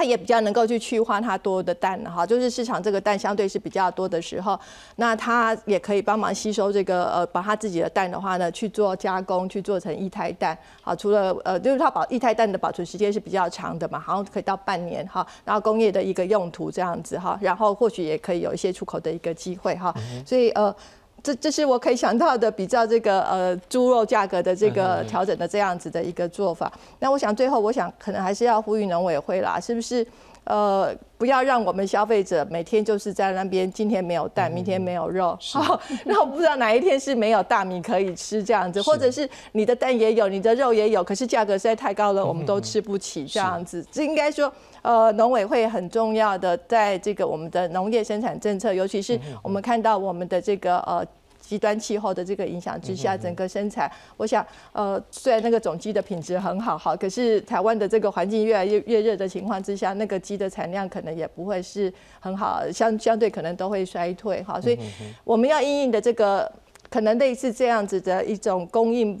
[0.00, 4.58] 它也比较能够去去化它多的氮哈，就是市场这个氮相对是比较多的时候，
[4.96, 10.56] 那它也可以帮忙吸收这个呃，把它自己的氮的话呢去做加工，去做成液态氮。
[10.80, 15.26] 好，除了呃，就是它保液态氮的保存时间是比较长的嘛，好像可以到半年哈。
[15.44, 19.94] 然后工业的一个用途这样子哈，然后或许也可以有一些出口的一个机会哈。
[20.24, 20.74] 所以呃。
[21.22, 26.72] 这这是我可以想到的比较这个呃猪肉价格的这个调整的这样子的一个做法。
[26.98, 30.06] 那我想最后我想可能还是要呼吁农委会啦，是不是
[30.44, 39.28] 呃不要让我们消费者每天就是在那边今天没有蛋，明天没有肉， 好，然后不知道哪一天是没有大米可以吃这样子，或者是。
[39.52, 43.84] 你的蛋也有，你的肉也有，可是价格实在太高了，我们都吃不起这样子。
[43.90, 44.50] 这应该说
[44.82, 51.06] 呃农委会很重要的在这个我们的农业生产政策，尤其是我们看到我们的这个呃。
[51.40, 64.78] 极端气候的这个影响之下，整个生产，我想，呃，虽然那个种鸡的品质很好，好，可是台湾的这个环境越来越越热的情况之下，那个鸡的产量可能也不会是很好，相相对可能都会衰退，哈，所以
[65.24, 66.48] 我们要应应的这个
[66.88, 69.20] 可能类似这样子的一种供应。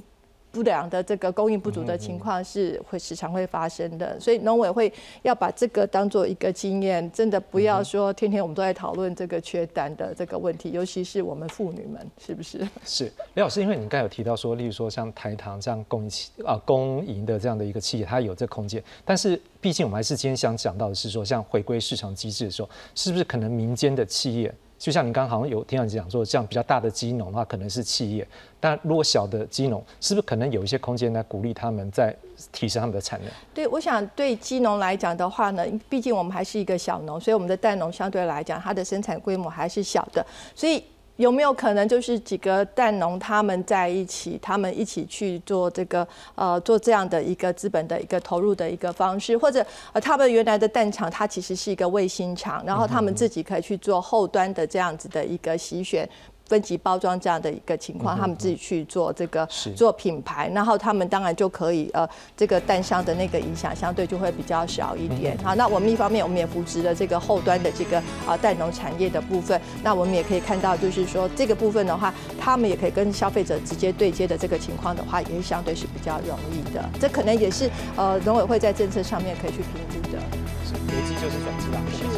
[0.52, 4.92] 不良的这个供应不足的情况是会时常会发生的，所以农委会
[5.22, 12.58] 要把这个当做一个经验，真的不要说天天我们都在讨论这个缺单的这个问题，尤其是我们妇女们，是不是？
[12.84, 24.52] 是李老师，因为你刚才有提到说，例如说像台糖这样供应企啊公营的这样的一个企业，它有这空间，但是毕竟我们还是今天想讲到的是说，像回归市场机制的时候，是不是可能民间的企业？
[24.80, 28.24] 就像你刚刚好像有听到你讲说，这样比较大的鸡农的话，可能是企业；
[28.58, 32.16] 但如果小的鸡农，是不是可能有一些空间来鼓励他们在
[32.50, 33.30] 提升他们的产量？
[33.52, 40.26] 对，我想对鸡农来讲的话呢，毕竟我们还是一个小农，所以我们的蛋农相对来讲，它的生产规模还是小的，
[40.56, 40.82] 所以。
[41.20, 56.08] 有没有可能就是几个蛋农他们在一起，他们一起去做这个呃做这样的一个资本的一个投入的一个方式，或者呃他们原来的蛋厂它其实是一个卫星厂，然后他们自己可以去做后端的这样子的一个洗选。
[56.50, 59.46] 分级包装这样的一个情况，他们自己去做这个
[59.76, 62.04] 做品牌，然后他们当然就可以呃，
[62.36, 65.38] 这个蛋商的那个影响相对就会比较小一点。
[65.44, 76.84] 好，那我们一方面我们也扶持了这个后端的这个啊蛋农产业的部分，那我们也可以看到就是说这个部分的话，他们也可以跟消费者直接对接的这个情况的话，也是相对是比较容易的。
[76.98, 80.18] 这可能也是呃农委会在政策上面可以去评估的。
[80.66, 82.09] 是，危机就是转机吧。